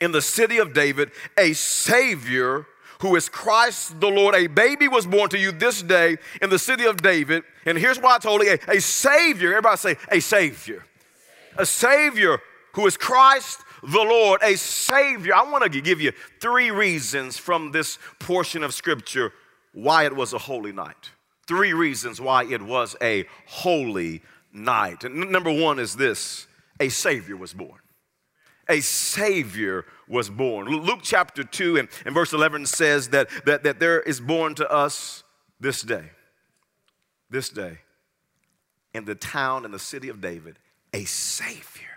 in 0.00 0.12
the 0.12 0.22
city 0.22 0.58
of 0.58 0.74
David 0.74 1.12
a 1.38 1.52
Savior 1.52 2.66
who 3.00 3.16
is 3.16 3.28
Christ 3.28 4.00
the 4.00 4.08
Lord. 4.08 4.34
A 4.34 4.46
baby 4.46 4.88
was 4.88 5.06
born 5.06 5.28
to 5.30 5.38
you 5.38 5.52
this 5.52 5.82
day 5.82 6.18
in 6.40 6.50
the 6.50 6.58
city 6.58 6.84
of 6.84 7.02
David. 7.02 7.42
And 7.66 7.76
here's 7.76 8.00
why 8.00 8.14
I 8.14 8.18
told 8.18 8.42
you 8.42 8.56
a, 8.68 8.76
a 8.76 8.80
Savior, 8.80 9.50
everybody 9.50 9.76
say, 9.76 9.96
a 10.10 10.20
Savior. 10.20 10.84
A 11.56 11.66
Savior 11.66 12.38
who 12.74 12.86
is 12.86 12.96
Christ 12.96 13.60
the 13.82 13.98
Lord, 13.98 14.40
a 14.42 14.56
Savior. 14.56 15.34
I 15.34 15.42
want 15.42 15.70
to 15.70 15.80
give 15.80 16.00
you 16.00 16.12
three 16.40 16.70
reasons 16.70 17.36
from 17.36 17.72
this 17.72 17.98
portion 18.20 18.62
of 18.62 18.72
Scripture 18.72 19.32
why 19.74 20.04
it 20.04 20.14
was 20.14 20.32
a 20.32 20.38
holy 20.38 20.72
night. 20.72 21.10
Three 21.48 21.72
reasons 21.72 22.20
why 22.20 22.44
it 22.44 22.62
was 22.62 22.94
a 23.02 23.26
holy 23.46 24.22
night. 24.52 25.04
And 25.04 25.30
number 25.30 25.52
one 25.52 25.78
is 25.78 25.96
this 25.96 26.46
a 26.80 26.88
Savior 26.88 27.36
was 27.36 27.54
born. 27.54 27.80
A 28.68 28.80
Savior 28.80 29.84
was 30.08 30.30
born. 30.30 30.66
Luke 30.66 31.00
chapter 31.02 31.42
2 31.42 31.78
and, 31.78 31.88
and 32.04 32.14
verse 32.14 32.32
11 32.32 32.66
says 32.66 33.08
that, 33.08 33.28
that, 33.44 33.64
that 33.64 33.80
there 33.80 34.00
is 34.00 34.20
born 34.20 34.54
to 34.56 34.70
us 34.70 35.24
this 35.60 35.82
day, 35.82 36.10
this 37.28 37.48
day, 37.48 37.78
in 38.94 39.04
the 39.04 39.14
town 39.14 39.64
and 39.64 39.74
the 39.74 39.78
city 39.78 40.08
of 40.08 40.20
David, 40.20 40.58
a 40.92 41.04
Savior. 41.04 41.88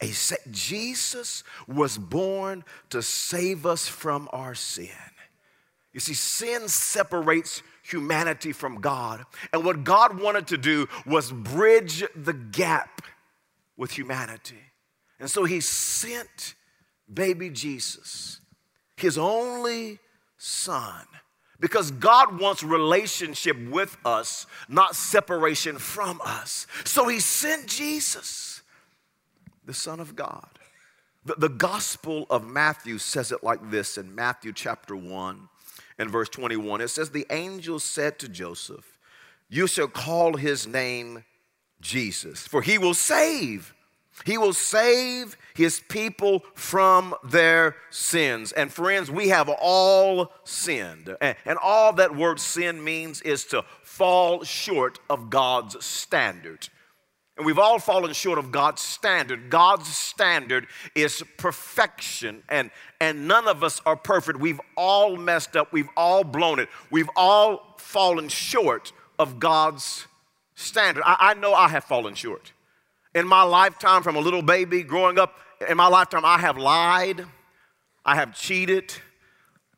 A 0.00 0.08
sa- 0.08 0.36
Jesus 0.50 1.42
was 1.66 1.96
born 1.96 2.64
to 2.90 3.02
save 3.02 3.64
us 3.64 3.88
from 3.88 4.28
our 4.32 4.54
sin. 4.54 4.88
You 5.92 6.00
see, 6.00 6.14
sin 6.14 6.68
separates 6.68 7.62
humanity 7.90 8.52
from 8.52 8.80
God. 8.80 9.24
And 9.52 9.64
what 9.64 9.84
God 9.84 10.20
wanted 10.20 10.46
to 10.48 10.58
do 10.58 10.88
was 11.04 11.32
bridge 11.32 12.04
the 12.14 12.32
gap 12.32 13.02
with 13.76 13.92
humanity. 13.92 14.60
And 15.18 15.30
so 15.30 15.44
he 15.44 15.60
sent 15.60 16.54
baby 17.12 17.50
Jesus, 17.50 18.40
his 18.96 19.16
only 19.16 19.98
son, 20.36 21.06
because 21.58 21.90
God 21.90 22.38
wants 22.38 22.62
relationship 22.62 23.56
with 23.70 23.96
us, 24.04 24.46
not 24.68 24.94
separation 24.94 25.78
from 25.78 26.20
us. 26.24 26.66
So 26.84 27.08
he 27.08 27.20
sent 27.20 27.66
Jesus, 27.66 28.62
the 29.64 29.72
Son 29.72 30.00
of 30.00 30.14
God. 30.14 30.48
The, 31.24 31.34
the 31.34 31.48
Gospel 31.48 32.26
of 32.28 32.46
Matthew 32.46 32.98
says 32.98 33.32
it 33.32 33.42
like 33.42 33.70
this 33.70 33.96
in 33.96 34.14
Matthew 34.14 34.52
chapter 34.52 34.94
1 34.94 35.48
and 35.98 36.10
verse 36.10 36.28
21. 36.28 36.80
It 36.80 36.88
says, 36.88 37.10
The 37.10 37.26
angel 37.30 37.78
said 37.78 38.18
to 38.20 38.28
Joseph, 38.28 38.98
You 39.48 39.66
shall 39.66 39.88
call 39.88 40.36
his 40.36 40.66
name 40.66 41.24
Jesus, 41.80 42.46
for 42.46 42.62
he 42.62 42.78
will 42.78 42.94
save 42.94 43.74
he 44.24 44.38
will 44.38 44.52
save 44.52 45.36
his 45.54 45.80
people 45.80 46.44
from 46.54 47.14
their 47.22 47.76
sins. 47.90 48.52
And 48.52 48.72
friends, 48.72 49.10
we 49.10 49.28
have 49.28 49.48
all 49.48 50.32
sinned. 50.44 51.14
And 51.20 51.58
all 51.62 51.92
that 51.94 52.16
word 52.16 52.40
sin 52.40 52.82
means 52.82 53.20
is 53.22 53.44
to 53.46 53.64
fall 53.82 54.42
short 54.44 54.98
of 55.10 55.28
God's 55.28 55.84
standard. 55.84 56.68
And 57.36 57.44
we've 57.44 57.58
all 57.58 57.78
fallen 57.78 58.12
short 58.14 58.38
of 58.38 58.50
God's 58.50 58.80
standard. 58.80 59.50
God's 59.50 59.94
standard 59.94 60.66
is 60.94 61.22
perfection, 61.36 62.42
and, 62.48 62.70
and 63.00 63.28
none 63.28 63.46
of 63.46 63.62
us 63.62 63.80
are 63.84 63.96
perfect. 63.96 64.40
We've 64.40 64.60
all 64.76 65.16
messed 65.16 65.54
up, 65.56 65.72
we've 65.72 65.90
all 65.96 66.24
blown 66.24 66.58
it, 66.58 66.68
we've 66.90 67.10
all 67.14 67.74
fallen 67.78 68.28
short 68.28 68.92
of 69.18 69.38
God's 69.38 70.06
standard. 70.54 71.02
I, 71.04 71.16
I 71.20 71.34
know 71.34 71.52
I 71.52 71.68
have 71.68 71.84
fallen 71.84 72.14
short 72.14 72.52
in 73.16 73.26
my 73.26 73.42
lifetime, 73.42 74.02
from 74.02 74.14
a 74.16 74.20
little 74.20 74.42
baby 74.42 74.82
growing 74.82 75.18
up, 75.18 75.38
in 75.66 75.78
my 75.78 75.86
lifetime, 75.86 76.26
I 76.26 76.36
have 76.36 76.58
lied, 76.58 77.24
I 78.04 78.14
have 78.14 78.34
cheated, 78.34 78.92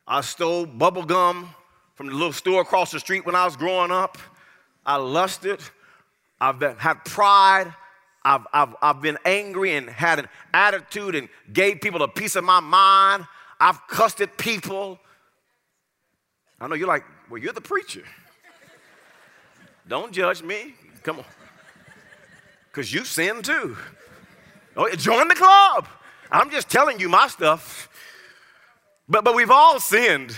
I 0.09 0.23
stole 0.23 0.67
bubble 0.67 1.05
gum 1.05 1.49
from 1.95 2.09
the 2.09 2.15
little 2.15 2.33
store 2.33 2.63
across 2.63 2.91
the 2.91 2.99
street 2.99 3.25
when 3.25 3.37
I 3.37 3.45
was 3.45 3.57
growing 3.57 3.93
up. 3.93 4.19
I 4.85 4.97
lusted, 4.97 5.61
I've 6.41 6.59
been, 6.59 6.77
had 6.77 7.05
pride, 7.05 7.73
I've, 8.25 8.47
I've, 8.53 8.75
I've 8.81 9.01
been 9.01 9.19
angry 9.25 9.75
and 9.75 9.89
had 9.89 10.19
an 10.19 10.29
attitude 10.53 11.15
and 11.15 11.29
gave 11.53 11.81
people 11.81 12.03
a 12.03 12.09
piece 12.09 12.37
of 12.37 12.45
my 12.45 12.61
mind. 12.61 13.25
I've 13.61 13.87
cussed 13.89 14.21
at 14.21 14.37
people. 14.39 14.99
I 16.61 16.69
know 16.69 16.75
you're 16.75 16.89
like, 16.89 17.05
well, 17.31 17.41
you're 17.41 17.53
the 17.53 17.61
preacher. 17.61 18.05
Don't 19.89 20.13
judge 20.13 20.43
me. 20.43 20.75
Come 21.03 21.19
on 21.19 21.25
because 22.79 22.95
you 22.95 23.05
sin 23.05 23.43
too. 23.43 23.77
Oh, 24.77 24.89
join 24.95 25.27
the 25.27 25.35
club. 25.35 25.89
I'm 26.31 26.49
just 26.49 26.69
telling 26.71 27.01
you 27.01 27.09
my 27.09 27.27
stuff. 27.27 27.89
But, 29.09 29.25
but 29.25 29.35
we've 29.35 29.51
all 29.51 29.81
sinned. 29.81 30.37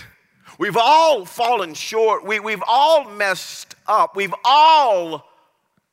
We've 0.59 0.79
all 0.79 1.27
fallen 1.27 1.75
short. 1.75 2.25
We, 2.25 2.41
we've 2.41 2.63
all 2.67 3.05
messed 3.05 3.75
up. 3.87 4.17
We've 4.17 4.33
all 4.43 5.27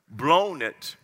blown 0.10 0.62
it. 0.62 0.96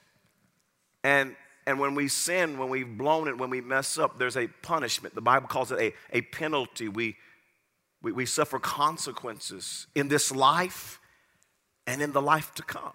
And, 1.04 1.36
and 1.68 1.80
when 1.80 1.96
we 1.96 2.08
sin, 2.08 2.58
when 2.58 2.70
we've 2.70 2.98
blown 2.98 3.28
it, 3.28 3.38
when 3.38 3.50
we 3.50 3.62
mess 3.62 3.98
up, 3.98 4.18
there's 4.18 4.38
a 4.38 4.48
punishment. 4.62 5.16
The 5.16 5.22
Bible 5.22 5.48
calls 5.48 5.72
it 5.72 5.80
a, 5.80 6.18
a 6.18 6.22
penalty. 6.22 6.88
We, 6.88 7.18
we, 8.02 8.12
we 8.12 8.26
suffer 8.26 8.60
consequences 8.60 9.88
in 9.96 10.08
this 10.08 10.32
life 10.32 11.00
and 11.86 12.02
in 12.02 12.12
the 12.12 12.22
life 12.22 12.54
to 12.56 12.64
come. 12.64 12.94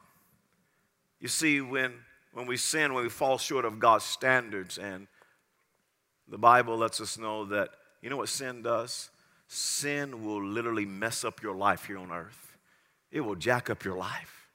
You 1.20 1.28
see, 1.28 1.60
when 1.60 1.94
when 2.38 2.46
we 2.46 2.56
sin, 2.56 2.94
when 2.94 3.02
we 3.02 3.10
fall 3.10 3.36
short 3.36 3.64
of 3.64 3.80
God's 3.80 4.04
standards. 4.04 4.78
And 4.78 5.08
the 6.28 6.38
Bible 6.38 6.76
lets 6.76 7.00
us 7.00 7.18
know 7.18 7.44
that, 7.46 7.70
you 8.00 8.10
know 8.10 8.16
what 8.16 8.28
sin 8.28 8.62
does? 8.62 9.10
Sin 9.48 10.24
will 10.24 10.44
literally 10.44 10.84
mess 10.84 11.24
up 11.24 11.42
your 11.42 11.56
life 11.56 11.86
here 11.86 11.98
on 11.98 12.12
earth, 12.12 12.56
it 13.10 13.22
will 13.22 13.34
jack 13.34 13.70
up 13.70 13.84
your 13.84 13.96
life. 13.96 14.47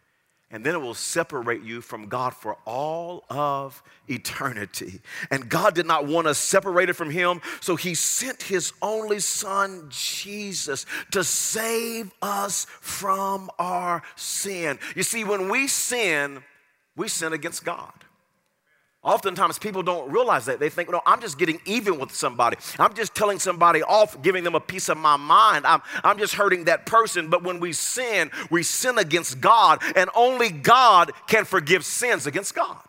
And 0.53 0.63
then 0.63 0.75
it 0.75 0.81
will 0.81 0.93
separate 0.93 1.63
you 1.63 1.81
from 1.81 2.09
God 2.09 2.35
for 2.35 2.57
all 2.63 3.25
of 3.27 3.81
eternity. 4.07 5.01
And 5.31 5.49
God 5.49 5.73
did 5.73 5.87
not 5.87 6.05
want 6.05 6.27
us 6.27 6.37
separated 6.37 6.93
from 6.93 7.09
Him, 7.09 7.41
so 7.59 7.75
He 7.75 7.95
sent 7.95 8.43
His 8.43 8.71
only 8.79 9.19
Son, 9.19 9.87
Jesus, 9.89 10.85
to 11.09 11.23
save 11.23 12.11
us 12.21 12.67
from 12.81 13.49
our 13.57 14.03
sin. 14.15 14.77
You 14.95 15.01
see, 15.01 15.23
when 15.23 15.49
we 15.49 15.67
sin, 15.67 16.43
we 16.95 17.07
sin 17.07 17.33
against 17.33 17.65
God. 17.65 17.91
Oftentimes, 19.03 19.59
people 19.59 19.83
don't 19.83 20.09
realize 20.09 20.45
that. 20.45 20.61
They 20.61 20.69
think, 20.69 20.89
no, 20.89 21.01
I'm 21.05 21.19
just 21.19 21.37
getting 21.37 21.59
even 21.65 21.99
with 21.99 22.15
somebody. 22.15 22.55
I'm 22.79 22.93
just 22.93 23.13
telling 23.13 23.37
somebody 23.37 23.83
off, 23.83 24.21
giving 24.21 24.45
them 24.45 24.55
a 24.55 24.61
piece 24.61 24.87
of 24.87 24.97
my 24.97 25.17
mind. 25.17 25.67
I'm, 25.67 25.81
I'm 26.05 26.17
just 26.17 26.35
hurting 26.35 26.65
that 26.65 26.85
person. 26.85 27.29
But 27.29 27.43
when 27.43 27.59
we 27.59 27.73
sin, 27.73 28.31
we 28.49 28.63
sin 28.63 28.97
against 28.97 29.41
God, 29.41 29.81
and 29.97 30.09
only 30.15 30.49
God 30.49 31.11
can 31.27 31.43
forgive 31.43 31.83
sins 31.83 32.25
against 32.27 32.55
God. 32.55 32.79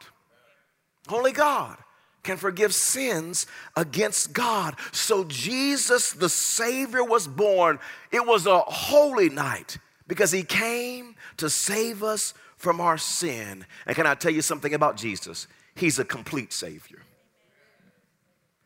Only 1.08 1.32
God 1.32 1.78
can 2.22 2.36
forgive 2.36 2.72
sins 2.72 3.48
against 3.76 4.32
God. 4.32 4.76
So, 4.92 5.24
Jesus, 5.24 6.12
the 6.12 6.28
Savior, 6.28 7.02
was 7.02 7.26
born. 7.26 7.80
It 8.12 8.24
was 8.24 8.46
a 8.46 8.60
holy 8.60 9.30
night 9.30 9.78
because 10.06 10.30
He 10.30 10.44
came 10.44 11.16
to 11.38 11.50
save 11.50 12.04
us 12.04 12.34
from 12.56 12.80
our 12.80 12.98
sin. 12.98 13.66
And 13.84 13.96
can 13.96 14.06
I 14.06 14.14
tell 14.14 14.32
you 14.32 14.42
something 14.42 14.74
about 14.74 14.96
Jesus? 14.96 15.48
He's 15.76 15.98
a 15.98 16.04
complete 16.04 16.52
Savior. 16.52 17.00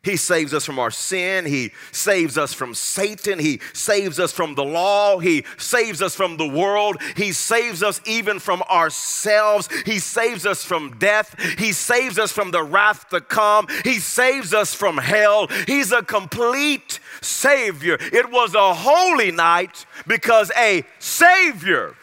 He 0.01 0.15
saves 0.15 0.53
us 0.53 0.63
from 0.63 0.79
our 0.79 0.91
sin. 0.91 1.45
He 1.45 1.71
saves 1.91 2.37
us 2.37 2.53
from 2.53 2.73
Satan. 2.73 3.37
He 3.37 3.59
saves 3.73 4.17
us 4.17 4.31
from 4.31 4.55
the 4.55 4.63
law. 4.63 5.19
He 5.19 5.43
saves 5.57 6.01
us 6.01 6.15
from 6.15 6.37
the 6.37 6.47
world. 6.47 7.01
He 7.17 7.33
saves 7.33 7.83
us 7.83 7.99
even 8.05 8.39
from 8.39 8.61
ourselves. 8.63 9.67
He 9.85 9.99
saves 9.99 10.45
us 10.45 10.63
from 10.63 10.97
death. 10.99 11.35
He 11.57 11.73
saves 11.73 12.17
us 12.17 12.31
from 12.31 12.51
the 12.51 12.63
wrath 12.63 13.09
to 13.09 13.19
come. 13.19 13.67
He 13.83 13.99
saves 13.99 14.53
us 14.53 14.73
from 14.73 14.97
hell. 14.97 15.47
He's 15.67 15.91
a 15.91 16.01
complete 16.01 17.01
Savior. 17.21 17.97
It 17.99 18.31
was 18.31 18.55
a 18.55 18.73
holy 18.73 19.31
night 19.31 19.85
because 20.07 20.49
a 20.57 20.85
Savior 20.99 21.93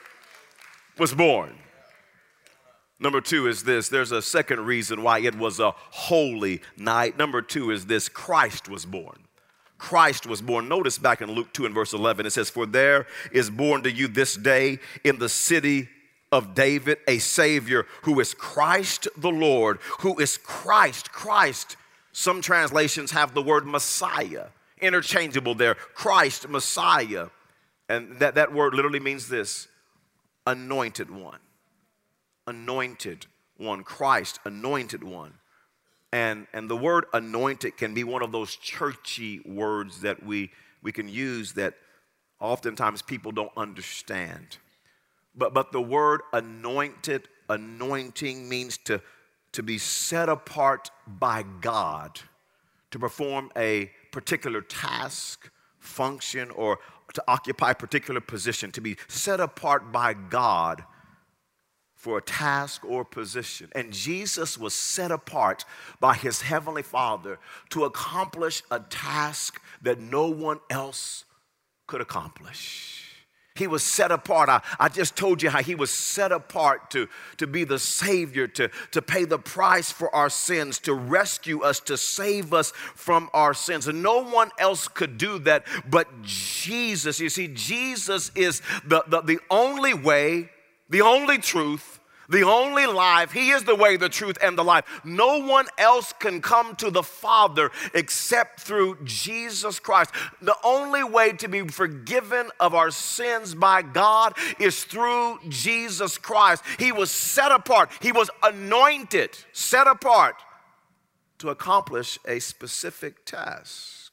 was 0.99 1.15
born. 1.15 1.57
Number 2.99 3.21
two 3.21 3.47
is 3.47 3.63
this 3.63 3.89
there's 3.89 4.13
a 4.13 4.23
second 4.23 4.61
reason 4.61 5.03
why 5.03 5.19
it 5.19 5.35
was 5.35 5.61
a 5.61 5.73
holy 5.91 6.63
night. 6.77 7.19
Number 7.19 7.43
two 7.43 7.71
is 7.71 7.87
this 7.87 8.09
Christ 8.09 8.69
was 8.69 8.87
born. 8.87 9.19
Christ 9.79 10.27
was 10.27 10.41
born. 10.41 10.69
Notice 10.69 10.97
back 10.97 11.21
in 11.21 11.31
Luke 11.31 11.53
2 11.53 11.67
and 11.67 11.75
verse 11.75 11.93
11, 11.93 12.25
it 12.25 12.31
says, 12.31 12.49
For 12.49 12.65
there 12.65 13.07
is 13.31 13.51
born 13.51 13.83
to 13.83 13.93
you 13.93 14.09
this 14.09 14.35
day 14.35 14.79
in 15.05 15.19
the 15.19 15.29
city 15.29 15.89
of 16.33 16.55
David 16.55 16.99
a 17.07 17.19
Savior 17.19 17.87
who 18.03 18.19
is 18.19 18.33
Christ 18.33 19.07
the 19.19 19.31
Lord, 19.31 19.79
who 20.01 20.19
is 20.19 20.39
Christ. 20.39 21.13
Christ. 21.13 21.77
Some 22.13 22.41
translations 22.41 23.11
have 23.11 23.35
the 23.35 23.43
word 23.43 23.67
Messiah, 23.67 24.47
interchangeable 24.81 25.55
there. 25.55 25.75
Christ, 25.75 26.49
Messiah. 26.49 27.29
And 27.91 28.19
that, 28.19 28.37
that 28.37 28.55
word 28.55 28.73
literally 28.73 29.01
means 29.01 29.29
this 29.29 29.69
anointed 30.47 31.11
one 31.11 31.39
anointed 32.47 33.27
one, 33.57 33.85
Christ, 33.85 34.39
anointed 34.45 35.03
one. 35.03 35.35
And, 36.13 36.47
and 36.53 36.71
the 36.71 36.77
word 36.77 37.07
anointed 37.13 37.77
can 37.77 37.95
be 37.95 38.05
one 38.05 38.23
of 38.23 38.33
those 38.33 38.55
churchy 38.57 39.41
words 39.45 40.03
that 40.03 40.25
we, 40.25 40.51
we 40.83 40.93
can 40.93 41.09
use 41.09 41.55
that 41.55 41.75
oftentimes 42.41 43.03
people 43.03 43.33
don't 43.33 43.53
understand. 43.57 44.59
But, 45.35 45.53
but 45.53 45.73
the 45.73 45.81
word 45.81 46.23
anointed, 46.33 47.29
anointing 47.49 48.49
means 48.49 48.79
to, 48.79 49.03
to 49.53 49.63
be 49.63 49.79
set 49.79 50.29
apart 50.29 50.91
by 51.07 51.45
God 51.61 52.21
to 52.91 52.99
perform 52.99 53.51
a 53.57 53.91
particular 54.13 54.61
task, 54.61 55.51
function, 55.79 56.51
or 56.51 56.79
to 57.13 57.23
occupy 57.29 57.73
a 57.73 57.75
particular 57.75 58.21
position, 58.21 58.71
to 58.73 58.81
be 58.81 58.97
set 59.09 59.41
apart 59.41 59.93
by 59.93 60.15
God 60.15 60.85
for 62.07 62.19
a 62.19 62.23
task 62.23 62.85
or 62.85 63.05
position. 63.05 63.69
And 63.75 63.93
Jesus 63.93 64.57
was 64.57 64.75
set 64.75 65.11
apart 65.11 65.65
by 65.99 66.15
his 66.15 66.43
heavenly 66.43 66.85
Father 66.85 67.41
to 67.71 67.83
accomplish 67.83 68.63
a 68.71 68.79
task 68.79 69.61
that 69.83 69.99
no 69.99 70.29
one 70.29 70.61
else 70.71 71.25
could 71.89 72.01
accomplish. 72.01 73.03
He 73.57 73.67
was 73.67 73.83
set 73.83 74.13
apart. 74.13 74.49
I, 74.49 74.61
I 74.79 74.89
just 74.89 75.17
told 75.17 75.43
you 75.43 75.51
how 75.51 75.61
he 75.63 75.75
was 75.75 75.91
set 75.91 76.31
apart 76.31 76.93
to, 76.93 77.09
to 77.39 77.49
be 77.49 77.65
the 77.65 77.81
Savior, 77.81 78.47
to, 78.47 78.71
to 78.93 79.03
pay 79.03 79.25
the 79.25 79.41
price 79.41 79.91
for 79.91 80.15
our 80.15 80.31
sins, 80.31 80.79
to 80.81 80.95
rescue 80.95 81.63
us, 81.63 81.81
to 81.81 81.97
save 81.97 82.55
us 82.55 82.71
from 82.71 83.31
our 83.35 83.53
sins. 83.53 83.89
And 83.89 84.01
no 84.01 84.23
one 84.23 84.51
else 84.61 84.87
could 84.87 85.19
do 85.19 85.41
that 85.41 85.67
but 85.91 86.07
Jesus. 86.23 87.19
You 87.19 87.31
see, 87.31 87.49
Jesus 87.49 88.31
is 88.37 88.63
the, 88.85 89.03
the, 89.09 89.23
the 89.23 89.39
only 89.51 89.93
way, 89.93 90.51
the 90.89 91.03
only 91.03 91.39
truth, 91.39 92.01
the 92.29 92.43
only 92.43 92.87
life. 92.87 93.33
He 93.33 93.51
is 93.51 93.65
the 93.65 93.75
way, 93.75 93.97
the 93.97 94.09
truth, 94.09 94.37
and 94.43 94.57
the 94.59 94.65
life. 94.65 94.85
No 95.05 95.39
one 95.39 95.67
else 95.79 96.13
can 96.19 96.41
come 96.41 96.75
to 96.77 96.91
the 96.91 97.03
Father 97.03 97.71
except 97.95 98.61
through 98.61 98.99
Jesus 99.05 99.79
Christ. 99.79 100.11
The 100.43 100.57
only 100.65 101.05
way 101.05 101.33
to 101.35 101.49
be 101.49 101.63
forgiven 101.69 102.51
of 102.59 102.75
our 102.75 102.91
sins 102.91 103.55
by 103.55 103.83
God 103.83 104.35
is 104.59 104.85
through 104.85 105.39
Jesus 105.49 106.19
Christ. 106.19 106.63
He 106.79 106.93
was 106.93 107.11
set 107.11 107.53
apart, 107.53 107.91
He 108.01 108.13
was 108.13 108.31
anointed, 108.43 109.37
set 109.53 109.87
apart 109.87 110.37
to 111.39 111.51
accomplish 111.51 112.19
a 112.27 112.39
specific 112.39 113.25
task. 113.25 114.06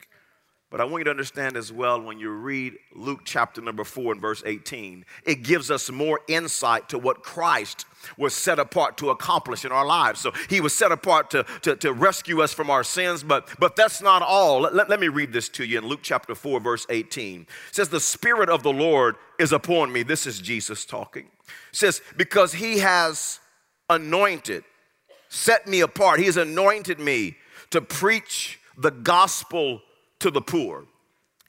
But 0.73 0.81
I 0.81 0.85
want 0.85 1.01
you 1.01 1.03
to 1.03 1.11
understand 1.11 1.55
as 1.55 1.71
well 1.71 2.01
when 2.01 2.17
you 2.17 2.31
read 2.31 2.73
Luke 2.95 3.19
chapter 3.25 3.61
number 3.61 3.83
4 3.83 4.13
and 4.13 4.19
verse 4.19 4.41
18, 4.43 5.05
it 5.23 5.43
gives 5.43 5.69
us 5.69 5.91
more 5.91 6.21
insight 6.27 6.89
to 6.89 6.97
what 6.97 7.21
Christ 7.21 7.85
was 8.17 8.33
set 8.33 8.57
apart 8.57 8.97
to 8.97 9.11
accomplish 9.11 9.65
in 9.65 9.71
our 9.71 9.85
lives. 9.85 10.19
So 10.19 10.31
he 10.49 10.61
was 10.61 10.73
set 10.73 10.91
apart 10.91 11.29
to, 11.29 11.45
to, 11.61 11.75
to 11.75 11.93
rescue 11.93 12.41
us 12.41 12.53
from 12.53 12.71
our 12.71 12.83
sins, 12.83 13.21
but, 13.21 13.49
but 13.59 13.75
that's 13.75 14.01
not 14.01 14.23
all. 14.23 14.61
Let, 14.61 14.73
let, 14.73 14.89
let 14.89 14.99
me 14.99 15.09
read 15.09 15.31
this 15.31 15.47
to 15.49 15.63
you 15.63 15.77
in 15.77 15.85
Luke 15.85 15.99
chapter 16.01 16.33
4, 16.33 16.59
verse 16.59 16.87
18. 16.89 17.41
It 17.41 17.47
says, 17.71 17.89
The 17.89 17.99
Spirit 17.99 18.49
of 18.49 18.63
the 18.63 18.73
Lord 18.73 19.17
is 19.37 19.51
upon 19.51 19.93
me. 19.93 20.01
This 20.01 20.25
is 20.25 20.39
Jesus 20.39 20.85
talking. 20.85 21.27
It 21.71 21.75
says, 21.75 22.01
Because 22.17 22.51
he 22.51 22.79
has 22.79 23.39
anointed, 23.91 24.63
set 25.29 25.67
me 25.67 25.81
apart. 25.81 26.19
He 26.19 26.25
has 26.25 26.37
anointed 26.37 26.99
me 26.99 27.37
to 27.69 27.79
preach 27.79 28.59
the 28.75 28.89
gospel 28.89 29.83
to 30.23 30.31
the 30.31 30.41
poor. 30.41 30.85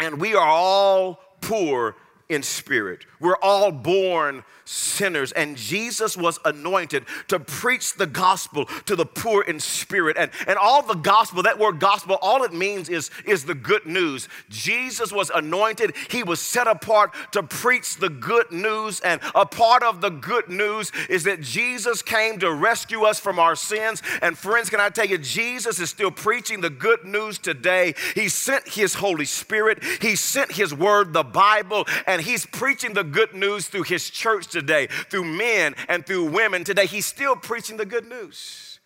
And 0.00 0.20
we 0.20 0.34
are 0.34 0.48
all 0.48 1.20
poor 1.40 1.94
in 2.28 2.42
spirit. 2.42 3.04
We're 3.20 3.36
all 3.36 3.70
born 3.70 4.44
sinners, 4.64 5.32
and 5.32 5.56
Jesus 5.56 6.16
was 6.16 6.38
anointed 6.44 7.04
to 7.28 7.38
preach 7.38 7.94
the 7.94 8.06
gospel 8.06 8.64
to 8.86 8.96
the 8.96 9.04
poor 9.04 9.42
in 9.42 9.60
spirit. 9.60 10.16
And, 10.18 10.30
and 10.46 10.58
all 10.58 10.82
the 10.82 10.94
gospel, 10.94 11.42
that 11.42 11.58
word 11.58 11.80
gospel, 11.80 12.18
all 12.22 12.42
it 12.44 12.52
means 12.52 12.88
is, 12.88 13.10
is 13.26 13.44
the 13.44 13.54
good 13.54 13.86
news. 13.86 14.28
Jesus 14.48 15.12
was 15.12 15.30
anointed, 15.30 15.94
he 16.10 16.22
was 16.22 16.40
set 16.40 16.66
apart 16.66 17.14
to 17.32 17.42
preach 17.42 17.96
the 17.96 18.08
good 18.08 18.50
news. 18.50 19.00
And 19.00 19.20
a 19.34 19.46
part 19.46 19.82
of 19.82 20.00
the 20.00 20.10
good 20.10 20.48
news 20.48 20.90
is 21.08 21.24
that 21.24 21.40
Jesus 21.40 22.02
came 22.02 22.38
to 22.40 22.52
rescue 22.52 23.04
us 23.04 23.18
from 23.18 23.38
our 23.38 23.56
sins. 23.56 24.02
And 24.22 24.36
friends, 24.36 24.70
can 24.70 24.80
I 24.80 24.88
tell 24.88 25.06
you, 25.06 25.18
Jesus 25.18 25.78
is 25.78 25.90
still 25.90 26.10
preaching 26.10 26.60
the 26.60 26.70
good 26.70 27.04
news 27.04 27.38
today. 27.38 27.94
He 28.14 28.28
sent 28.28 28.68
his 28.68 28.94
Holy 28.94 29.26
Spirit, 29.26 29.82
he 30.00 30.16
sent 30.16 30.52
his 30.52 30.74
word, 30.74 31.12
the 31.12 31.22
Bible, 31.22 31.84
and 32.06 32.13
he's 32.20 32.46
preaching 32.46 32.94
the 32.94 33.04
good 33.04 33.34
news 33.34 33.68
through 33.68 33.84
his 33.84 34.10
church 34.10 34.48
today, 34.48 34.86
through 34.86 35.24
men 35.24 35.74
and 35.88 36.06
through 36.06 36.30
women 36.30 36.64
today. 36.64 36.86
He's 36.86 37.06
still 37.06 37.36
preaching 37.36 37.76
the 37.76 37.86
good 37.86 38.06
news. 38.06 38.80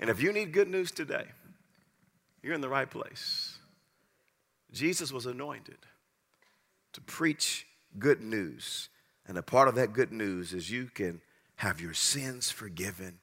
And 0.00 0.10
if 0.10 0.22
you 0.22 0.32
need 0.32 0.52
good 0.52 0.68
news 0.68 0.90
today, 0.90 1.24
you're 2.42 2.54
in 2.54 2.60
the 2.60 2.68
right 2.68 2.88
place. 2.88 3.58
Jesus 4.72 5.12
was 5.12 5.26
anointed 5.26 5.78
to 6.92 7.00
preach 7.00 7.66
good 7.98 8.20
news. 8.20 8.88
And 9.26 9.36
a 9.36 9.42
part 9.42 9.68
of 9.68 9.74
that 9.74 9.92
good 9.92 10.12
news 10.12 10.52
is 10.52 10.70
you 10.70 10.86
can 10.86 11.20
have 11.56 11.80
your 11.80 11.94
sins 11.94 12.50
forgiven 12.50 13.18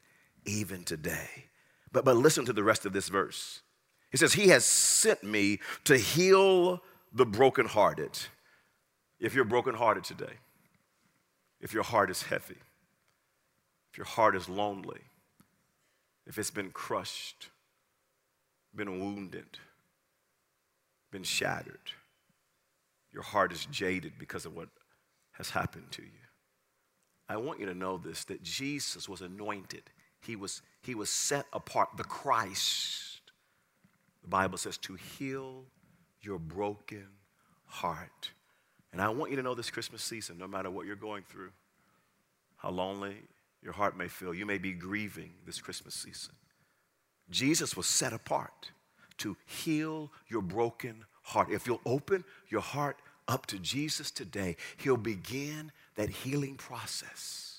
even 0.45 0.83
today. 0.83 1.45
But, 1.91 2.05
but 2.05 2.17
listen 2.17 2.45
to 2.45 2.53
the 2.53 2.63
rest 2.63 2.85
of 2.85 2.93
this 2.93 3.09
verse. 3.09 3.61
He 4.11 4.17
says, 4.17 4.33
He 4.33 4.49
has 4.49 4.65
sent 4.65 5.23
me 5.23 5.59
to 5.85 5.97
heal 5.97 6.81
the 7.13 7.25
brokenhearted. 7.25 8.19
If 9.19 9.33
you're 9.33 9.45
brokenhearted 9.45 10.03
today, 10.03 10.33
if 11.61 11.73
your 11.73 11.83
heart 11.83 12.09
is 12.09 12.23
heavy, 12.23 12.57
if 13.91 13.97
your 13.97 14.05
heart 14.05 14.35
is 14.35 14.49
lonely, 14.49 15.01
if 16.27 16.37
it's 16.37 16.51
been 16.51 16.71
crushed, 16.71 17.49
been 18.75 18.99
wounded, 18.99 19.57
been 21.11 21.23
shattered, 21.23 21.91
your 23.13 23.23
heart 23.23 23.53
is 23.53 23.65
jaded 23.67 24.13
because 24.19 24.45
of 24.45 24.55
what 24.55 24.67
has 25.31 25.51
happened 25.51 25.91
to 25.91 26.01
you. 26.01 26.09
I 27.29 27.37
want 27.37 27.59
you 27.59 27.65
to 27.67 27.73
know 27.73 27.97
this 27.97 28.25
that 28.25 28.43
Jesus 28.43 29.07
was 29.07 29.21
anointed. 29.21 29.83
He 30.21 30.35
was, 30.35 30.61
he 30.81 30.95
was 30.95 31.09
set 31.09 31.45
apart, 31.53 31.89
the 31.97 32.03
Christ. 32.03 33.31
The 34.21 34.27
Bible 34.27 34.57
says 34.57 34.77
to 34.79 34.95
heal 34.95 35.65
your 36.21 36.39
broken 36.39 37.07
heart. 37.65 38.31
And 38.95 39.01
I 39.01 39.09
want 39.09 39.29
you 39.29 39.35
to 39.35 39.43
know 39.43 39.55
this 39.55 39.69
Christmas 39.69 40.01
season, 40.01 40.37
no 40.37 40.47
matter 40.47 40.71
what 40.71 40.85
you're 40.85 40.95
going 40.95 41.23
through, 41.23 41.51
how 42.55 42.69
lonely 42.69 43.17
your 43.61 43.73
heart 43.73 43.97
may 43.97 44.07
feel, 44.07 44.33
you 44.33 44.45
may 44.45 44.57
be 44.57 44.71
grieving 44.71 45.33
this 45.45 45.59
Christmas 45.59 45.93
season. 45.93 46.33
Jesus 47.29 47.75
was 47.75 47.87
set 47.87 48.13
apart 48.13 48.71
to 49.17 49.35
heal 49.45 50.13
your 50.29 50.41
broken 50.41 51.03
heart. 51.23 51.51
If 51.51 51.67
you'll 51.67 51.81
open 51.85 52.23
your 52.47 52.61
heart 52.61 52.95
up 53.27 53.47
to 53.47 53.59
Jesus 53.59 54.11
today, 54.11 54.55
He'll 54.77 54.95
begin 54.95 55.73
that 55.95 56.09
healing 56.09 56.55
process 56.55 57.54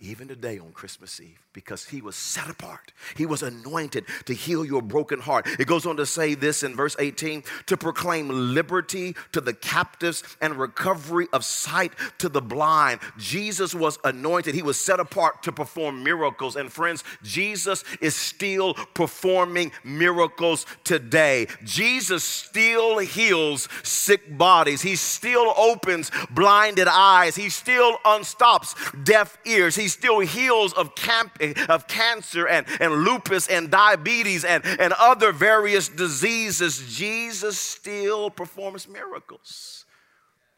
even 0.00 0.28
today 0.28 0.58
on 0.58 0.72
Christmas 0.72 1.20
Eve, 1.20 1.38
because 1.52 1.84
he 1.84 2.00
was 2.00 2.16
set 2.16 2.48
apart. 2.48 2.92
He 3.16 3.26
was 3.26 3.42
anointed 3.42 4.06
to 4.24 4.32
heal 4.32 4.64
your 4.64 4.80
broken 4.80 5.20
heart. 5.20 5.46
It 5.58 5.66
goes 5.66 5.84
on 5.84 5.98
to 5.98 6.06
say 6.06 6.34
this 6.34 6.62
in 6.62 6.74
verse 6.74 6.96
18 6.98 7.44
to 7.66 7.76
proclaim 7.76 8.28
liberty 8.28 9.14
to 9.32 9.42
the 9.42 9.52
captives 9.52 10.22
and 10.40 10.56
recovery 10.56 11.28
of 11.34 11.44
sight 11.44 11.92
to 12.18 12.30
the 12.30 12.40
blind. 12.40 13.00
Jesus 13.18 13.74
was 13.74 13.98
anointed, 14.02 14.54
he 14.54 14.62
was 14.62 14.80
set 14.80 15.00
apart 15.00 15.42
to 15.42 15.52
perform 15.52 16.02
miracles. 16.02 16.56
And 16.56 16.72
friends, 16.72 17.04
Jesus 17.22 17.84
is 18.00 18.16
still 18.16 18.74
performing 18.74 19.70
miracles 19.84 20.64
today. 20.82 21.46
Jesus 21.62 22.24
still 22.24 22.98
heals 22.98 23.68
sick 23.82 24.38
bodies, 24.38 24.80
he 24.80 24.96
still 24.96 25.52
opens 25.58 26.10
blinded 26.30 26.88
eyes, 26.88 27.36
he 27.36 27.50
still 27.50 27.98
unstops 28.06 28.74
deaf 29.04 29.36
ears. 29.44 29.76
He 29.76 29.89
still 29.92 30.20
heals 30.20 30.72
of, 30.72 30.94
camp, 30.94 31.38
of 31.68 31.86
cancer 31.86 32.46
and, 32.46 32.66
and 32.80 33.04
lupus 33.04 33.48
and 33.48 33.70
diabetes 33.70 34.44
and, 34.44 34.64
and 34.64 34.92
other 34.94 35.32
various 35.32 35.88
diseases. 35.88 36.96
Jesus 36.96 37.58
still 37.58 38.30
performs 38.30 38.88
miracles. 38.88 39.84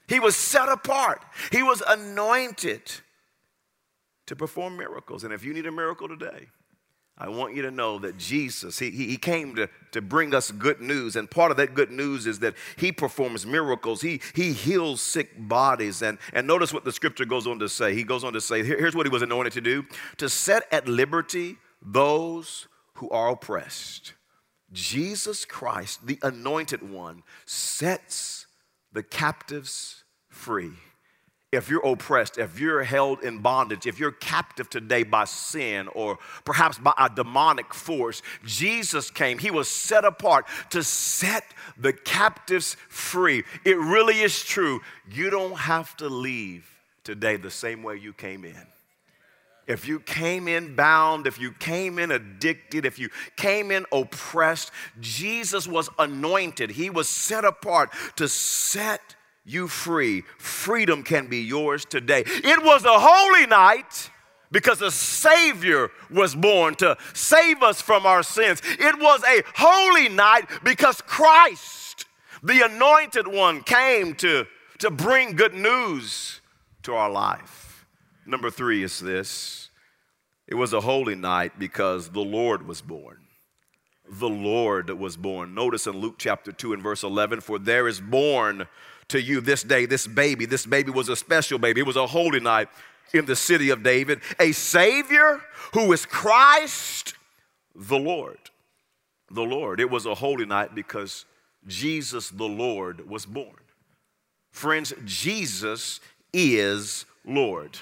He 0.08 0.20
was 0.20 0.36
set 0.36 0.68
apart, 0.68 1.24
he 1.50 1.62
was 1.62 1.82
anointed 1.86 2.82
to 4.26 4.36
perform 4.36 4.76
miracles. 4.76 5.24
And 5.24 5.32
if 5.32 5.44
you 5.44 5.52
need 5.54 5.66
a 5.66 5.72
miracle 5.72 6.08
today, 6.08 6.48
I 7.22 7.28
want 7.28 7.54
you 7.54 7.62
to 7.62 7.70
know 7.70 8.00
that 8.00 8.18
Jesus, 8.18 8.80
he, 8.80 8.90
he 8.90 9.16
came 9.16 9.54
to, 9.54 9.68
to 9.92 10.02
bring 10.02 10.34
us 10.34 10.50
good 10.50 10.80
news. 10.80 11.14
And 11.14 11.30
part 11.30 11.52
of 11.52 11.56
that 11.58 11.72
good 11.72 11.92
news 11.92 12.26
is 12.26 12.40
that 12.40 12.54
he 12.74 12.90
performs 12.90 13.46
miracles. 13.46 14.00
He, 14.00 14.20
he 14.34 14.52
heals 14.52 15.00
sick 15.00 15.30
bodies. 15.38 16.02
And, 16.02 16.18
and 16.32 16.48
notice 16.48 16.74
what 16.74 16.84
the 16.84 16.90
scripture 16.90 17.24
goes 17.24 17.46
on 17.46 17.60
to 17.60 17.68
say. 17.68 17.94
He 17.94 18.02
goes 18.02 18.24
on 18.24 18.32
to 18.32 18.40
say, 18.40 18.64
here, 18.64 18.76
here's 18.76 18.96
what 18.96 19.06
he 19.06 19.10
was 19.10 19.22
anointed 19.22 19.52
to 19.52 19.60
do 19.60 19.84
to 20.16 20.28
set 20.28 20.64
at 20.72 20.88
liberty 20.88 21.58
those 21.80 22.66
who 22.94 23.08
are 23.10 23.30
oppressed. 23.30 24.14
Jesus 24.72 25.44
Christ, 25.44 26.04
the 26.04 26.18
anointed 26.24 26.82
one, 26.82 27.22
sets 27.46 28.48
the 28.92 29.04
captives 29.04 30.02
free 30.28 30.72
if 31.52 31.68
you're 31.68 31.86
oppressed, 31.86 32.38
if 32.38 32.58
you're 32.58 32.82
held 32.82 33.22
in 33.22 33.38
bondage, 33.38 33.86
if 33.86 34.00
you're 34.00 34.10
captive 34.10 34.70
today 34.70 35.02
by 35.02 35.26
sin 35.26 35.86
or 35.88 36.18
perhaps 36.46 36.78
by 36.78 36.94
a 36.98 37.10
demonic 37.10 37.74
force, 37.74 38.22
Jesus 38.44 39.10
came. 39.10 39.36
He 39.36 39.50
was 39.50 39.68
set 39.68 40.06
apart 40.06 40.46
to 40.70 40.82
set 40.82 41.44
the 41.76 41.92
captives 41.92 42.78
free. 42.88 43.44
It 43.66 43.76
really 43.76 44.20
is 44.20 44.42
true. 44.42 44.80
You 45.10 45.28
don't 45.28 45.58
have 45.58 45.94
to 45.98 46.08
leave 46.08 46.66
today 47.04 47.36
the 47.36 47.50
same 47.50 47.82
way 47.82 47.98
you 47.98 48.14
came 48.14 48.46
in. 48.46 48.66
If 49.66 49.86
you 49.86 50.00
came 50.00 50.48
in 50.48 50.74
bound, 50.74 51.26
if 51.26 51.38
you 51.38 51.52
came 51.52 51.98
in 51.98 52.10
addicted, 52.10 52.84
if 52.84 52.98
you 52.98 53.10
came 53.36 53.70
in 53.70 53.84
oppressed, 53.92 54.70
Jesus 55.00 55.68
was 55.68 55.88
anointed. 55.98 56.70
He 56.70 56.90
was 56.90 57.08
set 57.08 57.44
apart 57.44 57.90
to 58.16 58.26
set 58.26 59.16
you 59.44 59.68
free. 59.68 60.22
Freedom 60.38 61.02
can 61.02 61.26
be 61.26 61.38
yours 61.38 61.84
today. 61.84 62.22
It 62.26 62.62
was 62.62 62.84
a 62.84 62.98
holy 62.98 63.46
night 63.46 64.10
because 64.50 64.82
a 64.82 64.90
Savior 64.90 65.90
was 66.10 66.34
born 66.34 66.74
to 66.76 66.96
save 67.14 67.62
us 67.62 67.80
from 67.80 68.06
our 68.06 68.22
sins. 68.22 68.60
It 68.64 68.98
was 68.98 69.22
a 69.24 69.42
holy 69.56 70.08
night 70.08 70.48
because 70.62 71.00
Christ, 71.00 72.06
the 72.42 72.64
anointed 72.64 73.26
one, 73.26 73.62
came 73.62 74.14
to 74.16 74.46
to 74.78 74.90
bring 74.90 75.36
good 75.36 75.54
news 75.54 76.40
to 76.82 76.92
our 76.92 77.08
life. 77.08 77.86
Number 78.26 78.50
three 78.50 78.82
is 78.82 78.98
this 78.98 79.70
it 80.46 80.54
was 80.54 80.72
a 80.72 80.80
holy 80.80 81.14
night 81.14 81.58
because 81.58 82.10
the 82.10 82.20
Lord 82.20 82.66
was 82.66 82.82
born. 82.82 83.18
The 84.10 84.28
Lord 84.28 84.90
was 84.90 85.16
born. 85.16 85.54
Notice 85.54 85.86
in 85.86 85.98
Luke 85.98 86.16
chapter 86.18 86.52
2 86.52 86.74
and 86.74 86.82
verse 86.82 87.04
11, 87.04 87.40
for 87.40 87.58
there 87.58 87.86
is 87.86 88.00
born 88.00 88.66
to 89.08 89.20
you 89.20 89.40
this 89.40 89.62
day 89.62 89.86
this 89.86 90.06
baby. 90.06 90.46
This 90.46 90.66
baby 90.66 90.90
was 90.90 91.08
a 91.08 91.16
special 91.16 91.58
baby, 91.58 91.80
it 91.80 91.86
was 91.86 91.96
a 91.96 92.06
holy 92.06 92.40
night 92.40 92.68
in 93.12 93.26
the 93.26 93.36
city 93.36 93.70
of 93.70 93.82
David, 93.82 94.20
a 94.40 94.52
Savior 94.52 95.40
who 95.74 95.92
is 95.92 96.06
Christ 96.06 97.14
the 97.74 97.98
Lord. 97.98 98.38
The 99.30 99.42
Lord. 99.42 99.80
It 99.80 99.90
was 99.90 100.06
a 100.06 100.14
holy 100.14 100.46
night 100.46 100.74
because 100.74 101.24
Jesus 101.66 102.30
the 102.30 102.44
Lord 102.44 103.08
was 103.08 103.26
born. 103.26 103.56
Friends, 104.50 104.92
Jesus 105.04 106.00
is 106.32 107.06
Lord. 107.24 107.78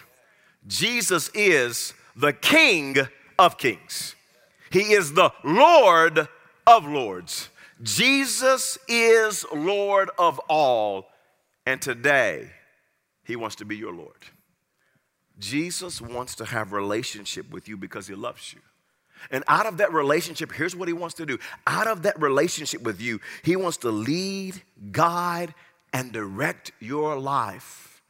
Jesus 0.67 1.31
is 1.35 1.95
the 2.15 2.33
King 2.33 2.97
of 3.39 3.59
kings. 3.59 4.15
He 4.71 4.93
is 4.93 5.15
the 5.15 5.33
Lord 5.43 6.29
of 6.67 6.85
lords. 6.85 7.49
Jesus 7.83 8.79
is 8.87 9.45
Lord 9.53 10.11
of 10.19 10.39
all. 10.49 11.10
And 11.67 11.81
today, 11.81 12.51
He 13.25 13.37
wants 13.37 13.57
to 13.57 13.65
be 13.65 13.77
your 13.77 13.93
Lord. 13.93 14.17
Jesus 15.39 16.01
wants 16.01 16.35
to 16.37 16.45
have 16.45 16.73
relationship 16.73 17.51
with 17.51 17.69
you 17.69 17.77
because 17.77 18.07
He 18.07 18.15
loves 18.15 18.53
you. 18.53 18.61
And 19.31 19.45
out 19.49 19.67
of 19.67 19.77
that 19.79 19.93
relationship, 19.93 20.53
here's 20.53 20.75
what 20.75 20.89
he 20.89 20.95
wants 20.95 21.15
to 21.17 21.27
do. 21.27 21.39
Out 21.67 21.87
of 21.87 22.03
that 22.03 22.21
relationship 22.21 22.83
with 22.83 23.01
you, 23.01 23.21
he 23.43 23.57
wants 23.57 23.77
to 23.79 23.91
lead, 23.91 24.63
guide, 24.93 25.55
and 25.93 26.13
direct 26.13 26.73
your 26.81 27.19
life 27.19 28.03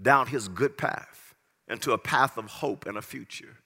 down 0.00 0.26
his 0.26 0.48
good 0.48 0.76
path 0.76 1.34
into 1.68 1.92
a 1.92 1.98
path 1.98 2.36
of 2.36 2.46
hope 2.46 2.86
and 2.86 2.98
a 2.98 3.02
future. 3.02 3.58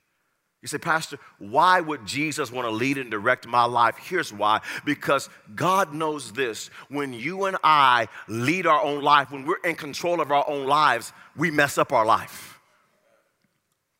You 0.67 0.69
say, 0.69 0.79
Pastor, 0.79 1.21
why 1.39 1.81
would 1.81 2.05
Jesus 2.05 2.51
want 2.51 2.67
to 2.67 2.73
lead 2.73 2.99
and 2.99 3.09
direct 3.09 3.47
my 3.47 3.67
life? 3.67 3.99
Here's 3.99 4.33
why 4.33 4.63
because 4.85 5.29
God 5.55 5.95
knows 5.95 6.33
this. 6.33 6.71
When 6.89 7.13
you 7.13 7.45
and 7.45 7.57
I 7.63 8.09
lead 8.27 8.67
our 8.67 8.83
own 8.83 9.01
life, 9.01 9.31
when 9.31 9.47
we're 9.47 9.61
in 9.63 9.77
control 9.77 10.21
of 10.21 10.33
our 10.33 10.45
own 10.51 10.67
lives, 10.67 11.13
we 11.37 11.53
mess 11.53 11.79
up 11.79 11.93
our 11.93 12.05
life. 12.05 12.59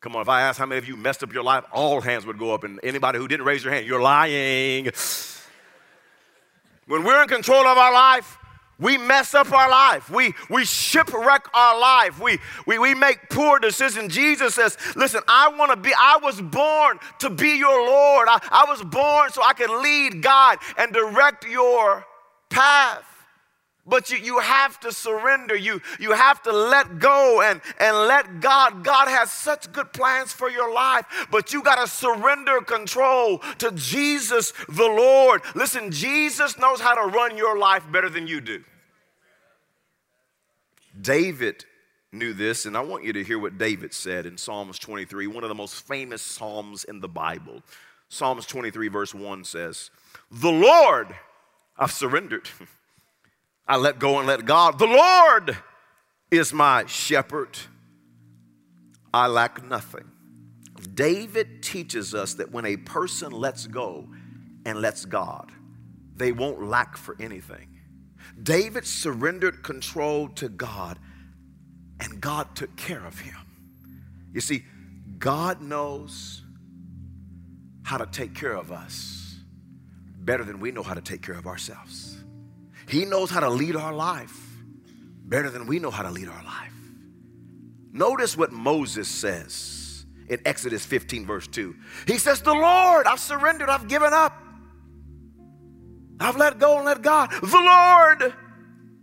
Come 0.01 0.17
on, 0.17 0.21
if 0.21 0.27
I 0.27 0.41
ask 0.41 0.59
how 0.59 0.65
many 0.65 0.79
of 0.79 0.89
you 0.89 0.97
messed 0.97 1.23
up 1.23 1.31
your 1.31 1.41
life, 1.41 1.63
all 1.71 2.01
hands 2.01 2.25
would 2.25 2.37
go 2.37 2.53
up, 2.53 2.65
and 2.65 2.81
anybody 2.83 3.17
who 3.17 3.29
didn't 3.29 3.45
raise 3.45 3.63
your 3.63 3.73
hand, 3.73 3.87
you're 3.87 4.01
lying. 4.01 4.89
When 6.85 7.05
we're 7.05 7.21
in 7.21 7.29
control 7.29 7.65
of 7.65 7.77
our 7.77 7.93
life, 7.93 8.37
we 8.79 8.97
mess 8.97 9.33
up 9.33 9.51
our 9.51 9.69
life. 9.69 10.09
We, 10.09 10.33
we 10.49 10.63
shipwreck 10.63 11.47
our 11.53 11.79
life. 11.79 12.19
We, 12.19 12.37
we, 12.65 12.77
we 12.77 12.93
make 12.93 13.29
poor 13.29 13.59
decisions. 13.59 14.13
Jesus 14.13 14.53
says, 14.55 14.77
Listen, 14.95 15.21
I 15.27 15.49
want 15.49 15.71
to 15.71 15.77
be, 15.77 15.93
I 15.97 16.19
was 16.21 16.39
born 16.39 16.99
to 17.19 17.29
be 17.29 17.57
your 17.57 17.85
Lord. 17.85 18.27
I, 18.29 18.39
I 18.51 18.65
was 18.67 18.83
born 18.83 19.31
so 19.31 19.41
I 19.43 19.53
can 19.53 19.81
lead, 19.81 20.21
God, 20.21 20.59
and 20.77 20.93
direct 20.93 21.45
your 21.45 22.05
path. 22.49 23.16
But 23.87 24.11
you, 24.11 24.17
you 24.17 24.39
have 24.39 24.79
to 24.81 24.91
surrender. 24.91 25.55
You, 25.55 25.81
you 25.99 26.11
have 26.11 26.43
to 26.43 26.51
let 26.51 26.99
go 26.99 27.41
and, 27.41 27.61
and 27.79 27.95
let 27.95 28.41
God. 28.41 28.83
God 28.83 29.07
has 29.07 29.31
such 29.31 29.71
good 29.71 29.93
plans 29.93 30.33
for 30.33 30.49
your 30.49 30.73
life, 30.73 31.05
but 31.31 31.53
you 31.53 31.63
got 31.63 31.83
to 31.83 31.87
surrender 31.89 32.59
control 32.61 33.39
to 33.59 33.71
Jesus 33.71 34.51
the 34.67 34.87
Lord. 34.87 35.41
Listen, 35.55 35.89
Jesus 35.91 36.57
knows 36.59 36.81
how 36.81 36.95
to 36.95 37.15
run 37.15 37.37
your 37.37 37.57
life 37.57 37.83
better 37.89 38.09
than 38.09 38.27
you 38.27 38.41
do. 38.41 38.63
David 40.99 41.63
knew 42.11 42.33
this, 42.33 42.65
and 42.65 42.75
I 42.75 42.81
want 42.81 43.05
you 43.05 43.13
to 43.13 43.23
hear 43.23 43.39
what 43.39 43.57
David 43.57 43.93
said 43.93 44.25
in 44.25 44.37
Psalms 44.37 44.79
23, 44.79 45.27
one 45.27 45.43
of 45.43 45.49
the 45.49 45.55
most 45.55 45.87
famous 45.87 46.21
Psalms 46.21 46.83
in 46.83 46.99
the 46.99 47.07
Bible. 47.07 47.61
Psalms 48.09 48.45
23, 48.45 48.87
verse 48.87 49.13
1 49.13 49.43
says, 49.43 49.91
The 50.31 50.51
Lord, 50.51 51.15
I've 51.77 51.91
surrendered. 51.91 52.49
I 53.67 53.77
let 53.77 53.99
go 53.99 54.17
and 54.19 54.27
let 54.27 54.45
God. 54.45 54.79
The 54.79 54.87
Lord 54.87 55.57
is 56.31 56.53
my 56.53 56.85
shepherd. 56.85 57.57
I 59.13 59.27
lack 59.27 59.63
nothing. 59.63 60.05
David 60.93 61.63
teaches 61.63 62.13
us 62.13 62.35
that 62.35 62.51
when 62.51 62.65
a 62.65 62.77
person 62.77 63.31
lets 63.31 63.67
go 63.67 64.07
and 64.65 64.79
lets 64.79 65.05
God, 65.05 65.51
they 66.15 66.31
won't 66.31 66.63
lack 66.63 66.97
for 66.97 67.15
anything. 67.19 67.79
David 68.41 68.85
surrendered 68.85 69.63
control 69.63 70.27
to 70.29 70.49
God, 70.49 70.99
and 71.99 72.21
God 72.21 72.55
took 72.55 72.75
care 72.75 73.05
of 73.05 73.19
him. 73.19 73.35
You 74.33 74.41
see, 74.41 74.63
God 75.17 75.61
knows 75.61 76.43
how 77.83 77.97
to 77.97 78.05
take 78.05 78.35
care 78.35 78.53
of 78.53 78.71
us 78.71 79.35
better 80.19 80.43
than 80.43 80.59
we 80.59 80.71
know 80.71 80.83
how 80.83 80.93
to 80.93 81.01
take 81.01 81.21
care 81.21 81.35
of 81.37 81.47
ourselves. 81.47 82.17
He 82.87 83.05
knows 83.05 83.29
how 83.29 83.41
to 83.41 83.49
lead 83.49 83.75
our 83.75 83.93
life 83.93 84.35
better 85.25 85.49
than 85.49 85.67
we 85.67 85.79
know 85.79 85.91
how 85.91 86.03
to 86.03 86.11
lead 86.11 86.29
our 86.29 86.43
life. 86.43 86.73
Notice 87.91 88.37
what 88.37 88.51
Moses 88.51 89.07
says 89.07 90.05
in 90.29 90.39
Exodus 90.45 90.85
15, 90.85 91.25
verse 91.25 91.47
2. 91.47 91.75
He 92.05 92.17
says, 92.17 92.41
The 92.41 92.53
Lord, 92.53 93.07
I've 93.07 93.19
surrendered, 93.19 93.69
I've 93.69 93.87
given 93.87 94.13
up. 94.13 94.41
I've 96.19 96.37
let 96.37 96.59
go 96.59 96.77
and 96.77 96.85
let 96.85 97.01
God. 97.01 97.31
The 97.31 97.59
Lord 97.59 98.33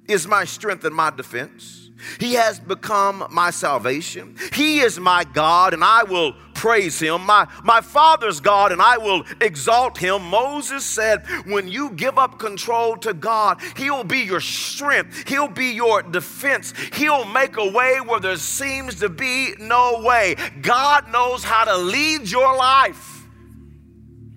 is 0.09 0.27
my 0.27 0.45
strength 0.45 0.85
and 0.85 0.95
my 0.95 1.11
defense. 1.11 1.91
He 2.19 2.35
has 2.35 2.59
become 2.59 3.27
my 3.31 3.51
salvation. 3.51 4.37
He 4.53 4.81
is 4.81 4.99
my 4.99 5.25
God, 5.25 5.75
and 5.75 5.83
I 5.85 6.03
will 6.05 6.35
praise 6.65 6.99
him. 6.99 7.27
My, 7.27 7.47
my 7.63 7.83
Father's 7.83 8.41
God, 8.41 8.73
and 8.73 8.81
I 8.81 8.97
will 8.97 9.25
exalt 9.39 9.99
him. 9.99 10.23
Moses 10.23 10.83
said, 10.83 11.27
When 11.45 11.69
you 11.69 11.91
give 11.91 12.19
up 12.19 12.39
control 12.39 12.97
to 12.99 13.13
God, 13.13 13.61
He'll 13.77 14.03
be 14.03 14.21
your 14.21 14.41
strength, 14.41 15.29
He'll 15.29 15.49
be 15.49 15.73
your 15.73 16.03
defense. 16.03 16.73
He'll 16.95 17.27
make 17.27 17.59
a 17.59 17.71
way 17.71 18.01
where 18.01 18.19
there 18.19 18.39
seems 18.39 18.95
to 19.01 19.11
be 19.11 19.53
no 19.61 20.01
way. 20.03 20.37
God 20.63 21.13
knows 21.13 21.45
how 21.45 21.65
to 21.65 21.77
lead 21.77 22.31
your 22.31 22.57
life 22.57 23.27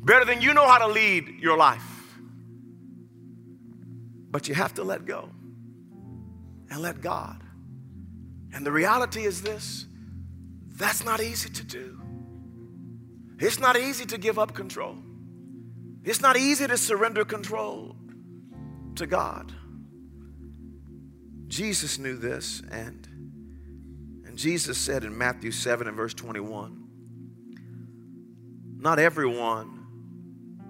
better 0.04 0.26
than 0.26 0.42
you 0.42 0.54
know 0.54 0.68
how 0.68 0.80
to 0.80 0.88
lead 0.88 1.40
your 1.40 1.56
life. 1.56 2.10
But 4.32 4.50
you 4.50 4.56
have 4.56 4.74
to 4.74 4.84
let 4.84 5.06
go 5.06 5.30
and 6.70 6.82
let 6.82 7.00
God. 7.00 7.42
And 8.54 8.66
the 8.66 8.72
reality 8.74 9.24
is 9.24 9.42
this 9.42 9.86
that's 10.76 11.06
not 11.06 11.22
easy 11.22 11.50
to 11.50 11.64
do. 11.64 12.02
It's 13.40 13.60
not 13.60 13.78
easy 13.78 14.06
to 14.08 14.18
give 14.18 14.40
up 14.40 14.54
control. 14.54 14.98
It's 16.04 16.22
not 16.22 16.38
easy 16.38 16.68
to 16.68 16.78
surrender 16.78 17.26
control 17.26 17.96
to 18.96 19.06
God. 19.06 19.54
Jesus 21.48 22.00
knew 22.00 22.18
this, 22.18 22.62
and, 22.72 23.08
and 24.26 24.38
Jesus 24.38 24.78
said 24.78 25.04
in 25.04 25.18
Matthew 25.18 25.52
7 25.52 25.88
and 25.88 25.96
verse 25.96 26.14
21 26.14 26.84
Not 28.78 29.00
everyone 29.00 29.86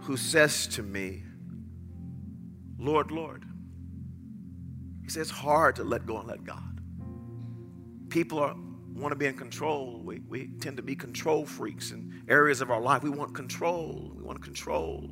who 0.01 0.17
says 0.17 0.67
to 0.67 0.83
me, 0.83 1.23
Lord, 2.77 3.11
Lord, 3.11 3.43
he 5.03 5.09
says 5.09 5.29
hard 5.29 5.77
to 5.77 5.83
let 5.83 6.05
go 6.05 6.19
and 6.19 6.27
let 6.27 6.43
God 6.43 6.67
people 8.09 8.39
are, 8.39 8.55
want 8.97 9.11
to 9.11 9.15
be 9.15 9.25
in 9.25 9.37
control. 9.37 10.01
We, 10.03 10.19
we 10.19 10.47
tend 10.59 10.77
to 10.77 10.83
be 10.83 10.95
control 10.95 11.45
freaks 11.45 11.91
in 11.91 12.23
areas 12.27 12.61
of 12.61 12.71
our 12.71 12.81
life. 12.81 13.03
We 13.03 13.09
want 13.09 13.33
control. 13.33 14.11
We 14.15 14.23
want 14.23 14.39
to 14.39 14.43
control. 14.43 15.09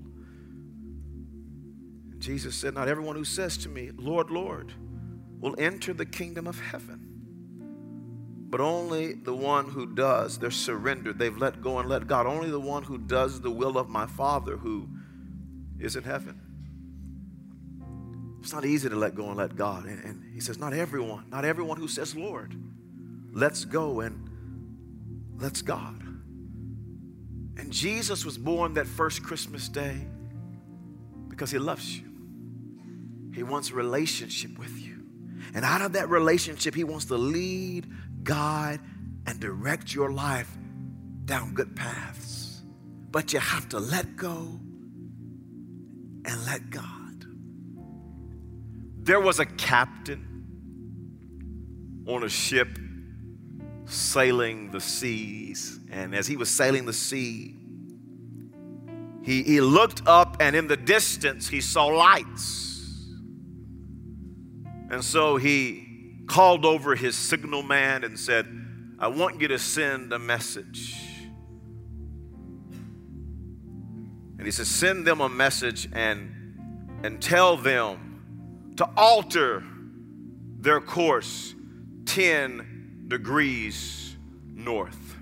And 2.11 2.19
Jesus 2.19 2.55
said, 2.55 2.73
Not 2.73 2.87
everyone 2.87 3.15
who 3.15 3.23
says 3.23 3.57
to 3.57 3.69
me, 3.69 3.91
Lord, 3.95 4.31
Lord, 4.31 4.73
will 5.39 5.55
enter 5.57 5.93
the 5.93 6.05
kingdom 6.05 6.47
of 6.47 6.59
heaven, 6.59 7.01
but 8.49 8.59
only 8.59 9.13
the 9.13 9.35
one 9.35 9.69
who 9.69 9.85
does. 9.85 10.39
They're 10.39 10.51
surrendered. 10.51 11.19
They've 11.19 11.37
let 11.37 11.61
go 11.61 11.79
and 11.79 11.87
let 11.87 12.07
God. 12.07 12.25
Only 12.25 12.49
the 12.49 12.59
one 12.59 12.83
who 12.83 12.97
does 12.97 13.41
the 13.41 13.51
will 13.51 13.77
of 13.77 13.89
my 13.89 14.07
Father 14.07 14.57
who 14.57 14.89
is 15.79 15.95
in 15.95 16.03
heaven. 16.03 16.41
It's 18.41 18.53
not 18.53 18.65
easy 18.65 18.89
to 18.89 18.95
let 18.95 19.15
go 19.15 19.27
and 19.27 19.37
let 19.37 19.55
God. 19.55 19.85
And, 19.85 20.03
and 20.03 20.33
he 20.33 20.39
says, 20.39 20.57
Not 20.57 20.73
everyone, 20.73 21.25
not 21.29 21.45
everyone 21.45 21.77
who 21.77 21.87
says, 21.87 22.15
Lord 22.15 22.55
let's 23.35 23.65
go 23.65 23.99
and 23.99 24.29
let's 25.37 25.61
God. 25.61 26.01
And 27.57 27.71
Jesus 27.71 28.25
was 28.25 28.37
born 28.37 28.73
that 28.75 28.87
first 28.87 29.21
Christmas 29.21 29.69
day 29.69 30.07
because 31.27 31.51
he 31.51 31.59
loves 31.59 31.99
you. 31.99 32.05
He 33.33 33.43
wants 33.43 33.69
a 33.69 33.75
relationship 33.75 34.57
with 34.57 34.79
you. 34.79 35.03
And 35.53 35.63
out 35.65 35.81
of 35.81 35.93
that 35.93 36.09
relationship, 36.09 36.73
he 36.73 36.85
wants 36.85 37.05
to 37.05 37.17
lead, 37.17 37.87
guide, 38.23 38.79
and 39.27 39.39
direct 39.39 39.93
your 39.93 40.11
life 40.11 40.49
down 41.25 41.53
good 41.53 41.75
paths. 41.75 42.61
But 43.11 43.33
you 43.33 43.39
have 43.39 43.67
to 43.69 43.79
let 43.79 44.15
go 44.15 44.59
and 46.25 46.45
let 46.45 46.69
God. 46.69 47.25
There 48.99 49.19
was 49.19 49.39
a 49.39 49.45
captain 49.45 50.31
on 52.07 52.23
a 52.23 52.29
ship 52.29 52.79
sailing 53.85 54.71
the 54.71 54.81
seas. 54.81 55.79
And 55.91 56.15
as 56.15 56.27
he 56.27 56.37
was 56.37 56.49
sailing 56.49 56.85
the 56.85 56.93
sea, 56.93 57.55
he, 59.23 59.43
he 59.43 59.61
looked 59.61 60.03
up 60.07 60.37
and 60.39 60.55
in 60.55 60.67
the 60.67 60.77
distance 60.77 61.47
he 61.47 61.61
saw 61.61 61.85
lights. 61.85 63.09
And 64.91 65.03
so 65.03 65.37
he 65.37 66.21
called 66.27 66.65
over 66.65 66.95
his 66.95 67.15
signal 67.15 67.63
man 67.63 68.03
and 68.03 68.19
said, 68.19 68.45
I 68.99 69.07
want 69.07 69.41
you 69.41 69.47
to 69.49 69.59
send 69.59 70.13
a 70.13 70.19
message. 70.19 70.95
And 74.37 74.45
he 74.45 74.51
says, 74.51 74.67
Send 74.67 75.07
them 75.07 75.21
a 75.21 75.29
message 75.29 75.89
and, 75.91 76.99
and 77.03 77.21
tell 77.21 77.57
them 77.57 78.73
to 78.77 78.87
alter 78.95 79.63
their 80.59 80.81
course 80.81 81.55
10 82.05 82.74
degrees 83.07 84.15
north. 84.53 85.17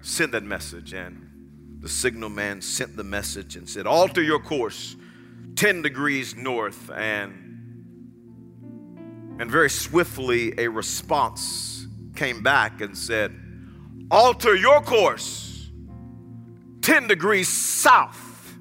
Send 0.00 0.32
that 0.32 0.42
message. 0.42 0.92
And 0.92 1.26
the 1.80 1.88
signal 1.88 2.28
man 2.28 2.60
sent 2.60 2.96
the 2.96 3.04
message 3.04 3.56
and 3.56 3.68
said, 3.68 3.86
Alter 3.86 4.22
your 4.22 4.40
course 4.40 4.96
10 5.56 5.82
degrees 5.82 6.36
north. 6.36 6.90
And, 6.90 7.32
and 9.38 9.50
very 9.50 9.70
swiftly, 9.70 10.54
a 10.58 10.68
response 10.68 11.86
came 12.14 12.42
back 12.42 12.80
and 12.80 12.96
said, 12.96 13.34
Alter 14.10 14.54
your 14.54 14.80
course 14.80 15.70
10 16.82 17.08
degrees 17.08 17.48
south. 17.48 18.56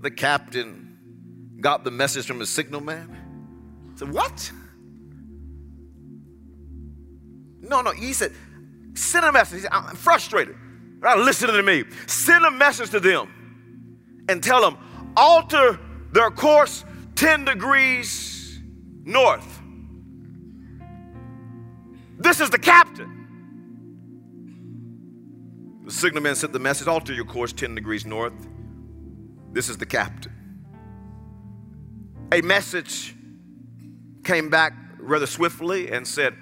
The 0.00 0.10
captain 0.10 1.56
got 1.60 1.84
the 1.84 1.90
message 1.90 2.26
from 2.26 2.38
the 2.38 2.46
signal 2.46 2.80
man. 2.80 3.94
Said, 3.96 4.10
What? 4.12 4.50
No, 7.70 7.80
no. 7.82 7.92
He 7.92 8.12
said, 8.12 8.32
Send 8.94 9.24
a 9.24 9.32
message. 9.32 9.62
Said, 9.62 9.70
I'm 9.72 9.94
frustrated. 9.94 10.56
Not 11.00 11.18
listening 11.18 11.56
to 11.56 11.62
me. 11.62 11.84
Send 12.06 12.44
a 12.44 12.50
message 12.50 12.90
to 12.90 13.00
them 13.00 14.24
and 14.28 14.42
tell 14.42 14.60
them, 14.60 14.76
alter 15.16 15.78
their 16.12 16.30
course 16.30 16.84
10 17.14 17.44
degrees 17.44 18.60
north. 19.04 19.60
This 22.18 22.40
is 22.40 22.50
the 22.50 22.58
captain. 22.58 23.16
The 25.86 25.92
signalman 25.92 26.34
sent 26.34 26.52
the 26.52 26.58
message 26.58 26.88
alter 26.88 27.14
your 27.14 27.24
course 27.24 27.52
10 27.52 27.76
degrees 27.76 28.04
north. 28.04 28.34
This 29.52 29.68
is 29.68 29.78
the 29.78 29.86
captain. 29.86 30.32
A 32.32 32.42
message 32.42 33.16
came 34.22 34.50
back 34.50 34.74
rather 34.98 35.26
swiftly 35.26 35.90
and 35.90 36.06
said, 36.06 36.36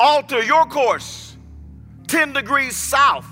Alter 0.00 0.42
your 0.42 0.64
course 0.64 1.36
10 2.08 2.32
degrees 2.32 2.74
south. 2.74 3.26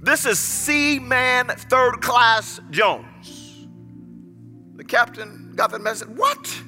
This 0.00 0.26
is 0.26 0.36
Seaman 0.40 1.46
Third 1.46 2.00
Class 2.00 2.60
Jones. 2.70 3.68
The 4.74 4.82
captain 4.82 5.52
got 5.54 5.70
the 5.70 5.78
message. 5.78 6.08
What? 6.08 6.62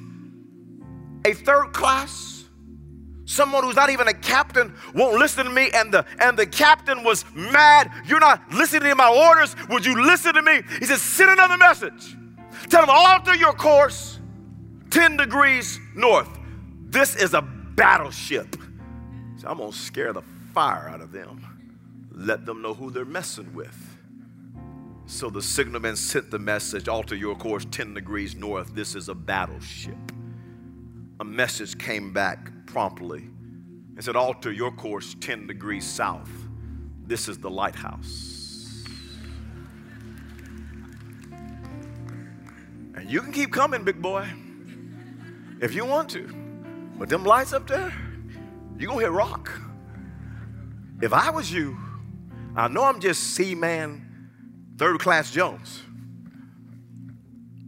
A 1.25 1.33
third 1.33 1.73
class? 1.73 2.45
Someone 3.25 3.63
who's 3.63 3.75
not 3.75 3.89
even 3.89 4.07
a 4.07 4.13
captain 4.13 4.73
won't 4.93 5.19
listen 5.19 5.43
to 5.43 5.51
me, 5.51 5.69
and 5.73 5.91
the 5.91 6.05
and 6.19 6.37
the 6.39 6.45
captain 6.45 7.03
was 7.03 7.25
mad. 7.33 7.91
You're 8.05 8.21
not 8.21 8.41
listening 8.53 8.89
to 8.89 8.95
my 8.95 9.11
orders. 9.11 9.57
Would 9.67 9.85
you 9.85 10.05
listen 10.05 10.35
to 10.35 10.41
me? 10.41 10.61
He 10.79 10.85
said, 10.85 10.99
send 10.99 11.31
another 11.31 11.57
message. 11.57 12.15
Tell 12.69 12.85
them 12.85 12.89
alter 12.89 13.35
your 13.35 13.53
course 13.53 14.19
10 14.91 15.17
degrees 15.17 15.81
north. 15.95 16.29
This 16.87 17.17
is 17.17 17.33
a 17.33 17.41
battleship. 17.41 18.55
So 19.45 19.51
I'm 19.51 19.59
gonna 19.59 19.71
scare 19.73 20.11
the 20.11 20.23
fire 20.55 20.89
out 20.89 21.01
of 21.01 21.11
them. 21.11 21.39
Let 22.11 22.47
them 22.47 22.63
know 22.63 22.73
who 22.73 22.89
they're 22.89 23.05
messing 23.05 23.53
with. 23.53 23.95
So 25.05 25.29
the 25.29 25.43
signalman 25.43 25.97
sent 25.97 26.31
the 26.31 26.39
message 26.39 26.87
alter 26.87 27.15
your 27.15 27.35
course 27.35 27.63
10 27.69 27.93
degrees 27.93 28.35
north. 28.35 28.73
This 28.73 28.95
is 28.95 29.07
a 29.07 29.13
battleship. 29.13 30.11
A 31.19 31.23
message 31.23 31.77
came 31.77 32.11
back 32.11 32.49
promptly 32.65 33.29
and 33.95 34.03
said, 34.03 34.15
Alter 34.15 34.51
your 34.51 34.71
course 34.71 35.15
10 35.21 35.45
degrees 35.45 35.85
south. 35.85 36.31
This 37.05 37.29
is 37.29 37.37
the 37.37 37.51
lighthouse. 37.51 38.83
And 42.95 43.11
you 43.11 43.21
can 43.21 43.31
keep 43.31 43.53
coming, 43.53 43.83
big 43.83 44.01
boy, 44.01 44.27
if 45.61 45.75
you 45.75 45.85
want 45.85 46.09
to. 46.09 46.33
But 46.97 47.09
them 47.09 47.23
lights 47.23 47.53
up 47.53 47.67
there, 47.67 47.93
you're 48.77 48.87
going 48.87 48.99
to 48.99 49.05
hit 49.05 49.11
rock. 49.11 49.51
If 51.01 51.13
I 51.13 51.29
was 51.29 51.51
you, 51.51 51.77
I 52.55 52.67
know 52.67 52.83
I'm 52.83 52.99
just 52.99 53.35
Seaman, 53.35 54.29
third 54.77 54.99
class 54.99 55.31
Jones, 55.31 55.81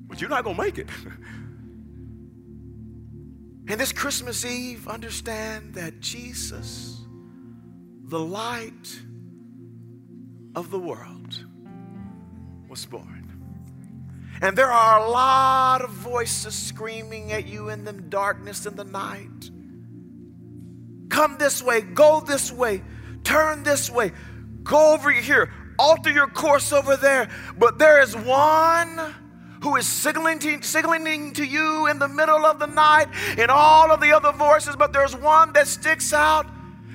but 0.08 0.22
you're 0.22 0.30
not 0.30 0.44
going 0.44 0.56
to 0.56 0.62
make 0.62 0.78
it. 0.78 0.90
And 3.70 3.80
this 3.80 3.92
Christmas 3.92 4.46
Eve, 4.46 4.88
understand 4.88 5.74
that 5.74 6.00
Jesus, 6.00 7.02
the 8.06 8.20
light 8.20 9.02
of 10.56 10.72
the 10.72 10.80
world, 10.80 11.46
was 12.70 12.86
born. 12.86 13.18
And 14.42 14.58
there 14.58 14.72
are 14.72 15.00
a 15.00 15.10
lot 15.10 15.82
of 15.82 15.90
voices 15.90 16.56
screaming 16.56 17.34
at 17.34 17.46
you 17.48 17.68
in 17.68 17.84
the 17.84 17.92
darkness 17.92 18.66
in 18.66 18.76
the 18.78 18.86
night. 18.86 19.52
Come 21.10 21.38
this 21.38 21.62
way, 21.62 21.82
go 21.82 22.22
this 22.22 22.52
way, 22.52 22.84
turn 23.24 23.64
this 23.64 23.90
way, 23.90 24.12
go 24.64 24.94
over 24.94 25.12
here, 25.12 25.52
alter 25.80 26.12
your 26.12 26.28
course 26.28 26.74
over 26.74 26.98
there. 26.98 27.30
But 27.58 27.78
there 27.78 28.02
is 28.02 28.16
one 28.16 29.16
who 29.64 29.76
is 29.76 29.88
signaling 29.88 30.40
to, 30.40 30.62
signaling 30.62 31.34
to 31.34 31.46
you 31.46 31.88
in 31.88 32.00
the 32.00 32.08
middle 32.08 32.46
of 32.46 32.60
the 32.60 32.68
night 32.68 33.08
in 33.38 33.50
all 33.50 33.92
of 33.92 34.02
the 34.02 34.12
other 34.12 34.32
voices, 34.32 34.76
but 34.76 34.94
there's 34.94 35.16
one 35.16 35.54
that 35.54 35.68
sticks 35.68 36.14
out. 36.14 36.46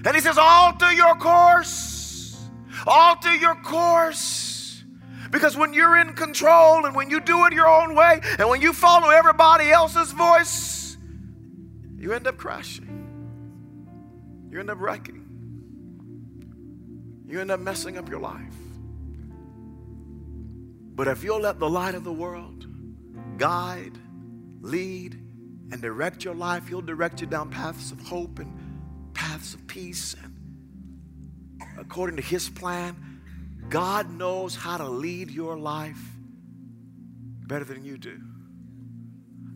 And 0.05 0.14
he 0.14 0.20
says, 0.20 0.38
Alter 0.38 0.92
your 0.92 1.14
course. 1.16 2.38
Alter 2.87 3.35
your 3.35 3.55
course. 3.57 4.83
Because 5.31 5.57
when 5.57 5.72
you're 5.72 5.96
in 5.96 6.12
control 6.14 6.85
and 6.85 6.94
when 6.94 7.09
you 7.09 7.20
do 7.20 7.46
it 7.46 7.53
your 7.55 7.66
own 7.66 7.94
way 7.94 8.20
and 8.38 8.48
when 8.48 8.61
you 8.61 8.72
follow 8.72 9.09
everybody 9.09 9.70
else's 9.70 10.12
voice, 10.12 10.96
you 11.96 12.12
end 12.12 12.27
up 12.27 12.37
crashing. 12.37 12.91
You 14.53 14.61
end 14.61 14.69
up 14.69 14.81
wrecking. 14.81 15.25
You 17.27 17.41
end 17.41 17.51
up 17.51 17.59
messing 17.59 17.97
up 17.97 18.11
your 18.11 18.21
life. 18.21 18.55
But 20.95 21.09
if 21.09 21.25
you'll 21.25 21.41
let 21.41 21.59
the 21.59 21.71
light 21.71 21.95
of 21.95 22.05
the 22.05 22.12
world 22.12 22.67
guide, 23.38 23.97
lead, 24.61 25.15
and 25.73 25.81
direct 25.81 26.23
your 26.23 26.35
life, 26.35 26.69
He'll 26.69 26.83
direct 26.83 27.23
you 27.23 27.27
down 27.27 27.49
paths 27.49 27.93
of 27.93 28.01
hope 28.03 28.41
and 28.41 28.53
paths 29.15 29.55
of 29.55 29.67
peace. 29.67 30.15
And 30.23 31.81
according 31.81 32.17
to 32.17 32.23
His 32.23 32.51
plan, 32.51 32.95
God 33.71 34.11
knows 34.11 34.55
how 34.55 34.77
to 34.77 34.87
lead 34.87 35.31
your 35.31 35.57
life 35.57 36.03
better 37.47 37.65
than 37.65 37.87
you 37.87 37.97
do. 37.97 38.21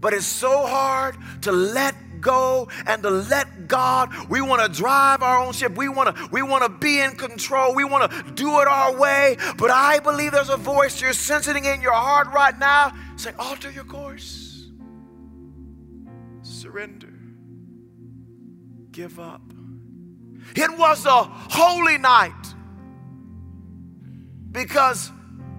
But 0.01 0.15
it's 0.15 0.25
so 0.25 0.67
hard 0.67 1.19
to 1.43 1.53
let 1.53 1.95
go 2.27 2.69
and 2.87 3.03
to 3.05 3.11
let 3.11 3.69
God. 3.69 4.13
We 4.29 4.41
want 4.41 4.61
to 4.63 4.81
drive 4.81 5.23
our 5.23 5.39
own 5.39 5.53
ship. 5.53 5.77
We 5.77 5.89
want 5.89 6.15
to 6.15 6.29
we 6.33 6.43
want 6.43 6.65
to 6.65 6.69
be 6.69 7.01
in 7.01 7.13
control. 7.13 7.75
We 7.75 7.85
want 7.85 8.11
to 8.11 8.33
do 8.33 8.61
it 8.61 8.67
our 8.67 8.97
way. 8.97 9.37
But 9.57 9.71
I 9.71 10.01
believe 10.01 10.33
there's 10.33 10.51
a 10.51 10.57
voice 10.57 11.01
you're 11.01 11.13
sensing 11.13 11.65
in 11.65 11.81
your 11.81 11.93
heart 11.93 12.29
right 12.35 12.59
now 12.59 12.93
saying, 13.17 13.37
alter 13.39 13.71
your 13.71 13.85
course. 13.85 14.67
Surrender. 16.43 17.13
Give 18.91 19.19
up. 19.21 19.43
It 20.55 20.77
was 20.79 21.07
a 21.07 21.23
holy 21.23 21.99
night 21.99 22.33
because 24.51 25.11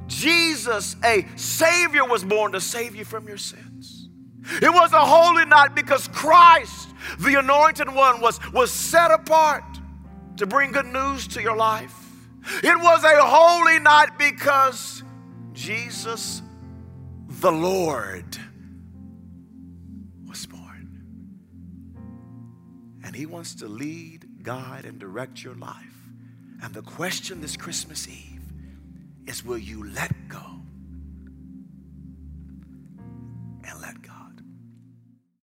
Jesus, 0.07 0.95
a 1.03 1.25
Savior, 1.35 2.05
was 2.05 2.23
born 2.23 2.53
to 2.53 2.61
save 2.61 2.95
you 2.95 3.05
from 3.05 3.27
your 3.27 3.37
sins. 3.37 3.66
It 4.61 4.73
was 4.73 4.93
a 4.93 5.05
holy 5.05 5.45
night 5.45 5.75
because 5.75 6.07
Christ, 6.09 6.89
the 7.19 7.39
anointed 7.39 7.93
one, 7.93 8.21
was, 8.21 8.39
was 8.53 8.71
set 8.71 9.11
apart 9.11 9.63
to 10.37 10.45
bring 10.45 10.71
good 10.71 10.85
news 10.85 11.27
to 11.29 11.41
your 11.41 11.55
life. 11.55 11.93
It 12.63 12.77
was 12.79 13.03
a 13.03 13.21
holy 13.21 13.79
night 13.79 14.17
because 14.17 15.03
Jesus, 15.53 16.41
the 17.27 17.51
Lord, 17.51 18.37
was 20.25 20.45
born. 20.45 21.03
And 23.03 23.15
He 23.15 23.25
wants 23.25 23.55
to 23.55 23.67
lead, 23.67 24.43
guide, 24.43 24.85
and 24.85 24.97
direct 24.97 25.43
your 25.43 25.55
life. 25.55 25.83
And 26.63 26.73
the 26.73 26.83
question 26.83 27.41
this 27.41 27.57
Christmas 27.57 28.07
Eve 28.07 28.41
is 29.25 29.43
will 29.43 29.57
you 29.57 29.89
let 29.89 30.11
go 30.29 30.43
and 33.63 33.81
let 33.81 34.01
go? 34.01 34.06